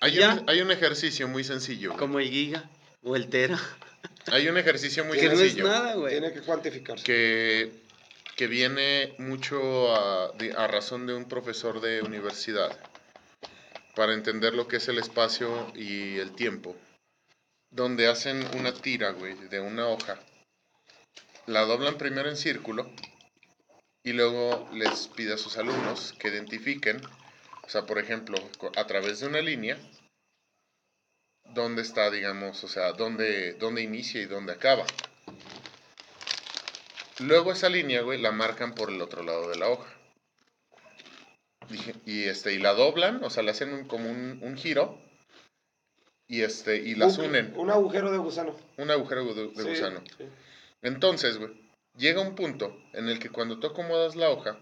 [0.00, 1.92] hay, un, hay un ejercicio muy sencillo.
[1.98, 2.70] Como el giga
[3.02, 3.60] o el tera.
[4.30, 5.68] Hay un ejercicio muy que no es sencillo.
[5.68, 6.12] nada, güey.
[6.12, 7.04] Tiene que cuantificarse.
[7.04, 7.72] que,
[8.36, 12.78] que viene mucho a, a razón de un profesor de universidad
[13.94, 16.76] para entender lo que es el espacio y el tiempo,
[17.70, 20.20] donde hacen una tira, güey, de una hoja,
[21.46, 22.90] la doblan primero en círculo
[24.04, 27.00] y luego les pide a sus alumnos que identifiquen,
[27.64, 28.36] o sea, por ejemplo,
[28.76, 29.76] a través de una línea,
[31.54, 34.84] dónde está, digamos, o sea, dónde, dónde inicia y dónde acaba.
[37.20, 39.92] Luego esa línea, güey, la marcan por el otro lado de la hoja.
[42.06, 44.98] Y este, y la doblan, o sea, le hacen un- como un, un giro.
[46.26, 47.52] Y este, y las Un- unen.
[47.56, 48.56] Un agujero de gusano.
[48.76, 50.02] Un agujero de, de Sí, gusano.
[50.16, 50.24] sí.
[50.82, 51.50] Entonces, güey,
[51.96, 54.58] llega un punto en el que cuando tú acomodas la hoja,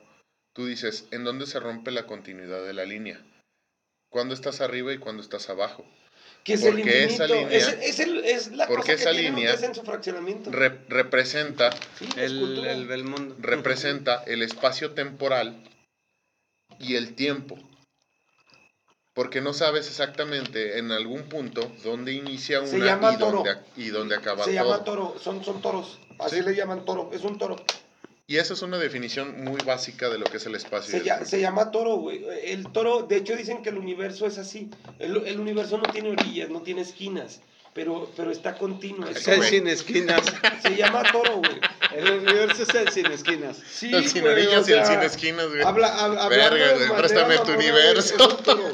[0.55, 3.21] tú dices, ¿en dónde se rompe la continuidad de la línea?
[4.11, 5.85] ¿Cuándo estás arriba y cuándo estás abajo?
[6.47, 9.11] Que es el Porque esa línea- es, es el- es la porque cosa que esa
[9.13, 10.53] línea ustedes en su fraccionamiento.
[10.53, 13.35] Re- representa Sí, El, el Belmondo.
[13.41, 15.65] representa el espacio temporal
[16.79, 17.59] y el tiempo.
[19.13, 22.69] Porque no sabes exactamente en algún punto dónde inicia una
[23.13, 23.45] y, dónde, toro.
[23.77, 24.65] y dónde acaba Se todo.
[24.71, 25.99] llama toro, son, son toros.
[26.21, 26.43] Así Sí.
[26.43, 27.57] le llaman toro, es un toro.
[28.29, 30.91] Y esa es una definición muy básica de lo que es el espacio.
[30.91, 31.25] Se, tiempo.
[31.25, 32.25] se llama toro, güey.
[32.43, 34.69] El toro, de hecho dicen que el universo es así.
[34.99, 37.41] El, el universo no tiene orillas, no tiene esquinas,
[37.73, 39.09] pero, pero está continuo.
[39.09, 40.23] Es el sin esquinas.
[40.63, 41.61] se llama toro, güey.
[41.95, 43.59] El universo es el sin esquinas.
[43.71, 45.63] Sí, el sin orillas o y el sin esquinas, güey.
[45.63, 48.43] Habla, hab- hablando Verga, de güey, préstame tu universo.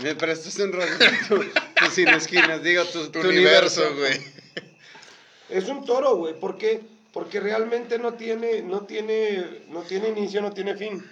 [0.00, 4.20] Me prestas un ratito tu, tu sin esquinas, digo, tu, tu tu universo, güey.
[5.48, 6.38] Es un toro, güey.
[6.38, 6.80] ¿Por qué?
[7.12, 11.02] Porque realmente no tiene, no tiene, no tiene inicio, no tiene fin.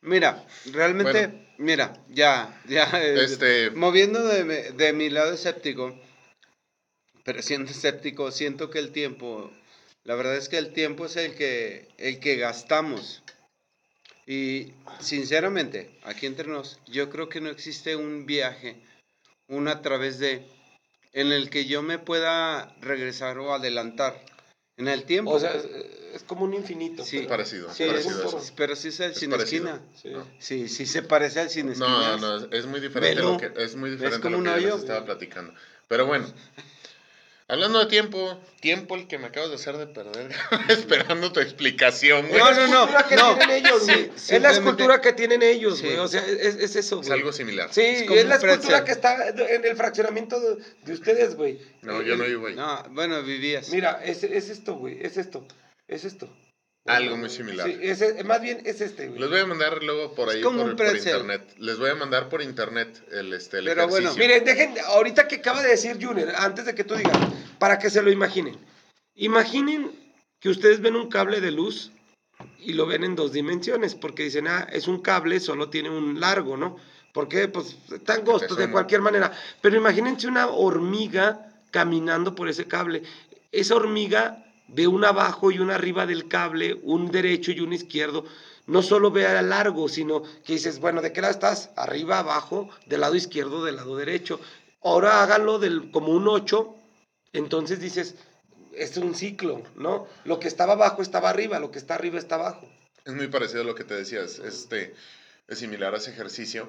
[0.00, 1.44] Mira, realmente, Bueno.
[1.58, 5.96] mira, ya, ya, Este- moviendo de, mi- de mi lado escéptico,
[7.24, 9.52] pero siendo escéptico, siento que el tiempo,
[10.04, 13.22] la verdad es que el tiempo es el que, el que gastamos.
[14.26, 18.76] Y sinceramente, aquí entre nos, yo creo que no existe un viaje,
[19.48, 20.44] un a través de,
[21.12, 24.18] en el que yo me pueda regresar o adelantar
[24.76, 25.32] en el tiempo.
[25.32, 25.64] O sea, es,
[26.14, 27.04] es como un infinito.
[27.04, 27.18] Sí.
[27.18, 29.68] Es parecido, Sí, es un pero sí es el Es sin parecido.
[29.68, 29.82] esquina.
[30.00, 30.08] Sí.
[30.10, 30.26] No.
[30.38, 32.20] Sí, sí se parece al sin esquinas.
[32.20, 33.32] No, no, es muy diferente Velo.
[33.32, 34.76] lo que es muy diferente como lo que les hoyo.
[34.82, 35.52] estaba platicando.
[35.88, 36.26] Pero bueno,
[37.52, 40.30] hablando de tiempo, tiempo el que me acabas de hacer de perder,
[40.68, 42.38] esperando tu explicación, güey.
[42.40, 43.36] No, no, no, escultura que no.
[43.38, 44.10] tienen ellos, Sí, güey.
[44.16, 45.84] es la escultura que tienen ellos, Sí.
[45.86, 45.98] güey.
[45.98, 47.18] O sea, es, es eso, Es güey.
[47.20, 47.68] algo similar.
[47.72, 51.58] Sí, Es es, la escultura que está en el fraccionamiento de, de ustedes, güey.
[51.82, 52.54] No, yo no vivo ahí.
[52.54, 53.68] No, bueno, vivías.
[53.70, 54.98] Mira, es, es esto, güey.
[55.04, 55.46] Es esto.
[55.88, 56.28] Es esto.
[56.84, 57.68] Algo muy similar.
[57.68, 59.20] Sí, más bien es este, güey.
[59.20, 61.54] Les voy a mandar luego por ahí por, internet.
[61.58, 64.28] Les voy a mandar por internet el este el Pero bueno, ejercicio.
[64.28, 67.16] Miren, dejen, ahorita que acaba de decir Junior, antes de que tú digas,
[67.60, 68.58] para que se lo imaginen.
[69.14, 69.92] Imaginen
[70.40, 71.92] que ustedes ven un cable de luz
[72.58, 76.18] y lo ven en dos dimensiones, porque dicen, ah, es un cable, solo tiene un
[76.18, 76.76] largo, ¿no?
[77.12, 79.30] Porque, pues, está angosto de cualquier manera.
[79.60, 83.02] Pero imagínense una hormiga caminando por ese cable.
[83.52, 88.24] esa hormiga ve un abajo y un arriba del cable, un derecho y un izquierdo.
[88.66, 91.70] No solo ve a largo, sino que dices, bueno, ¿de qué lado estás?
[91.76, 94.40] Arriba, abajo, del lado izquierdo, del lado derecho.
[94.82, 96.74] Ahora háganlo del, como un 8,
[97.32, 98.16] entonces dices,
[98.74, 100.06] es un ciclo, ¿no?
[100.24, 102.68] Lo que estaba abajo estaba arriba, lo que está arriba está abajo.
[103.04, 104.94] Es muy parecido a lo que te decías, este,
[105.48, 106.68] es similar a ese ejercicio,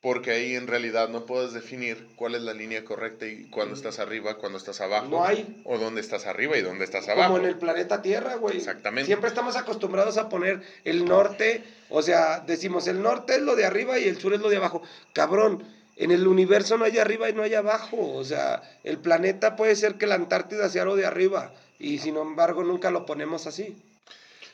[0.00, 3.98] porque ahí en realidad no puedes definir cuál es la línea correcta y cuándo estás
[3.98, 5.08] arriba, cuándo estás abajo.
[5.08, 5.60] No hay.
[5.64, 7.34] O dónde estás arriba y dónde estás abajo.
[7.34, 8.56] Como en el planeta Tierra, güey.
[8.56, 9.06] Exactamente.
[9.06, 13.66] Siempre estamos acostumbrados a poner el norte, o sea, decimos el norte es lo de
[13.66, 14.82] arriba y el sur es lo de abajo.
[15.12, 15.64] Cabrón,
[15.96, 18.14] en el universo no hay arriba y no hay abajo.
[18.14, 22.16] O sea, el planeta puede ser que la Antártida sea lo de arriba y sin
[22.16, 23.76] embargo nunca lo ponemos así.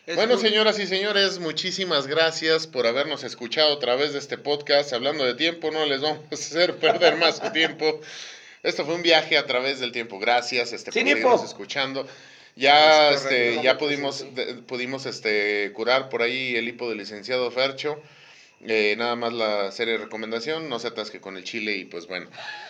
[0.06, 4.38] Es Bueno, muy- señoras y señores, muchísimas gracias por habernos escuchado a través de este
[4.38, 4.92] podcast.
[4.92, 8.00] Hablando de tiempo, no les vamos a hacer perder más su tiempo.
[8.62, 10.18] Esto fue un viaje a través del tiempo.
[10.20, 11.44] Gracias este, por hipo.
[11.44, 12.06] escuchando.
[12.54, 18.00] Ya, este, ya pudimos, de- pudimos este, curar por ahí el hipo del licenciado Fercho.
[18.62, 22.06] Eh, nada más la serie de recomendación, no se atasque con el chile y pues
[22.06, 22.28] bueno,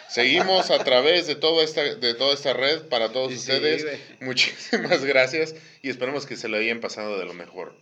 [0.09, 3.87] seguimos a través de toda esta, de toda esta red para todos Sí, ustedes.
[4.21, 7.75] Muchísimas gracias y esperemos que se lo hayan pasado de lo mejor.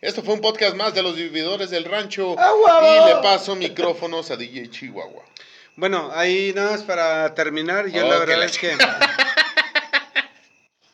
[0.00, 2.52] Esto fue un podcast más de los vividores del rancho ¡Ah,
[3.04, 5.24] y le paso micrófonos a DJ Chihuahua.
[5.76, 8.72] Bueno, ahí nada más para terminar, yo Oh, la verdad la es que...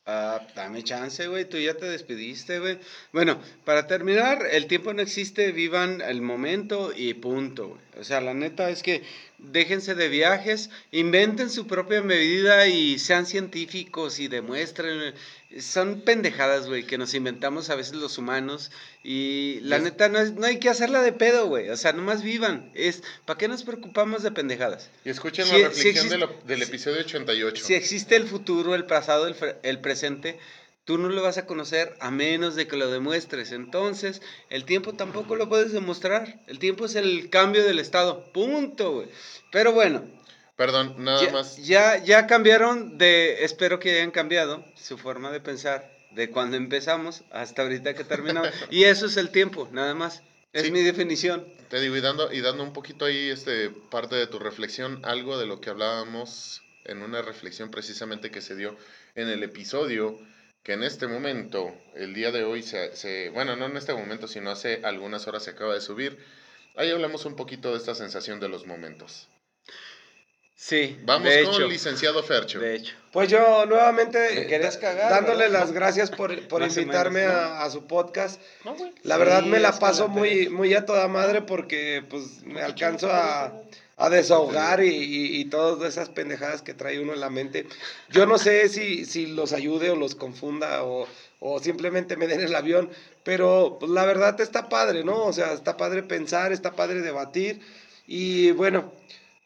[0.09, 2.79] Ah, dame chance, güey, tú ya te despediste, güey.
[3.13, 7.81] Bueno, para terminar, el tiempo no existe, vivan el momento y punto, güey.
[7.99, 9.03] O sea, la neta es que
[9.39, 15.15] déjense de viajes, inventen su propia medida y sean científicos y demuestren.
[15.61, 18.71] Son pendejadas, güey, que nos inventamos a veces los humanos
[19.05, 21.69] y la Es- neta no, es- no hay que hacerla de pedo, güey.
[21.71, 22.71] O sea, nomás vivan.
[22.75, 24.91] Es, ¿Para qué nos preocupamos de pendejadas?
[25.05, 27.65] Y escuchen la sí reflexión de existe- lo- del episodio 88.
[27.65, 30.39] Si existe el futuro, el pasado, el, el presente,
[30.87, 33.53] tú no lo vas a conocer a menos de que lo demuestres.
[33.53, 36.41] Entonces, el tiempo tampoco lo puedes demostrar.
[36.47, 38.33] El tiempo es el cambio del estado.
[38.33, 39.09] Punto, güey.
[39.53, 40.05] Pero bueno,
[40.57, 41.59] Perdón, nada ya, más.
[41.59, 47.25] ya, ya cambiaron de, espero que hayan cambiado su forma de pensar de cuando empezamos
[47.31, 48.49] hasta ahorita que terminamos.
[48.71, 50.23] y eso es el tiempo, nada más.
[50.55, 50.71] Es Sí.
[50.71, 51.47] mi definición.
[51.69, 55.37] Te digo, y dando, y dando un poquito ahí este, parte de tu reflexión, algo
[55.37, 58.77] de lo que hablábamos en una reflexión precisamente que se dio
[59.17, 60.19] en el episodio,
[60.67, 64.27] que en este momento, el día de hoy, se, se- bueno, no en este momento,
[64.27, 66.19] sino hace algunas horas se acaba de subir,
[66.75, 69.29] ahí hablamos un poquito de esta sensación de los momentos.
[70.57, 72.59] Sí, Vamos de con hecho, licenciado Fercho.
[72.59, 72.97] de hecho.
[73.13, 75.61] Pues yo nuevamente eh, cagar, dándole ¿verdad?
[75.61, 77.41] las gracias por, por invitarme menos, ¿no?
[77.41, 78.41] a, a su podcast.
[78.65, 78.91] No, güey.
[79.05, 83.09] La Sí, verdad me la paso muy, muy a toda madre porque pues me alcanzo
[83.13, 83.53] a,
[83.97, 87.67] a desahogar y, y- y todas esas pendejadas que trae uno en la mente.
[88.11, 91.09] Yo no sé si, si los ayude o los confunda o,
[91.41, 92.91] o simplemente me den el avión,
[93.25, 95.25] pero pues, la verdad está padre, ¿no?
[95.25, 97.61] O sea, está padre pensar, está padre debatir
[98.07, 98.93] y bueno,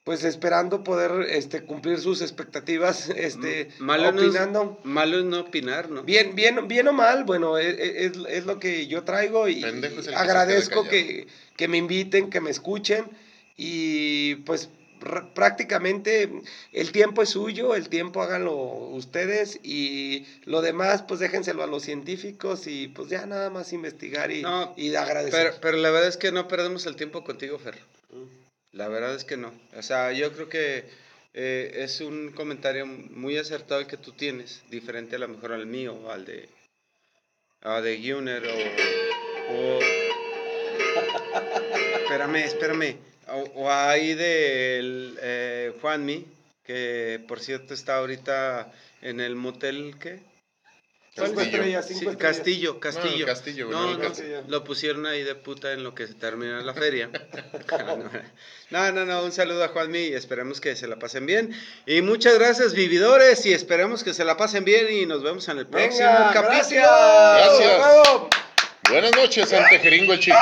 [0.03, 4.81] pues esperando poder este, cumplir sus expectativas, este, Malo no, es, opinando.
[4.83, 6.03] malo es no opinar, ¿no?
[6.03, 9.63] Bien, bien, bien o mal, bueno, e- e- es, es lo que yo traigo y
[9.63, 13.11] es se agradezco que, que me inviten, que me escuchen
[13.63, 14.71] y pues
[15.35, 16.31] prácticamente
[16.73, 21.83] el tiempo es suyo, el tiempo háganlo ustedes y lo demás pues déjenselo a los
[21.83, 25.49] científicos y pues ya nada más investigar y, No, y agradecer.
[25.51, 27.79] Pero, pero la verdad es que no perdemos el tiempo contigo, Fer.
[28.73, 29.53] La verdad es que no.
[29.77, 30.87] O sea, yo creo que
[31.35, 35.67] eh, es un comentario muy acertado el que tú tienes, diferente a lo mejor al
[35.67, 36.49] mío, al de,
[37.63, 39.81] a de Gunner o, o-
[42.03, 42.97] Espérame, espérame.
[43.33, 46.27] O, o ahí del eh, Juanmi,
[46.65, 50.19] que por cierto está ahorita en el motel, ¿qué?
[51.13, 51.43] Cinco Castillo.
[51.43, 52.37] estrellas, Sí, cinco estrellas.
[52.37, 53.69] Castillo, No, Castillo.
[53.71, 54.43] No, Castillo.
[54.47, 57.11] lo pusieron ahí de puta en lo que se termina la feria.
[58.71, 61.53] No, no, no, un saludo a Juanmi y esperemos que se la pasen bien.
[61.87, 65.59] Y muchas gracias, vividores, y esperemos que se la pasen bien y nos vemos en
[65.59, 66.51] el próximo Venga, capítulo.
[66.53, 66.89] gracias.
[66.89, 67.83] Gracias.
[68.89, 70.37] Buenas noches, Ante Jeringo el Chico.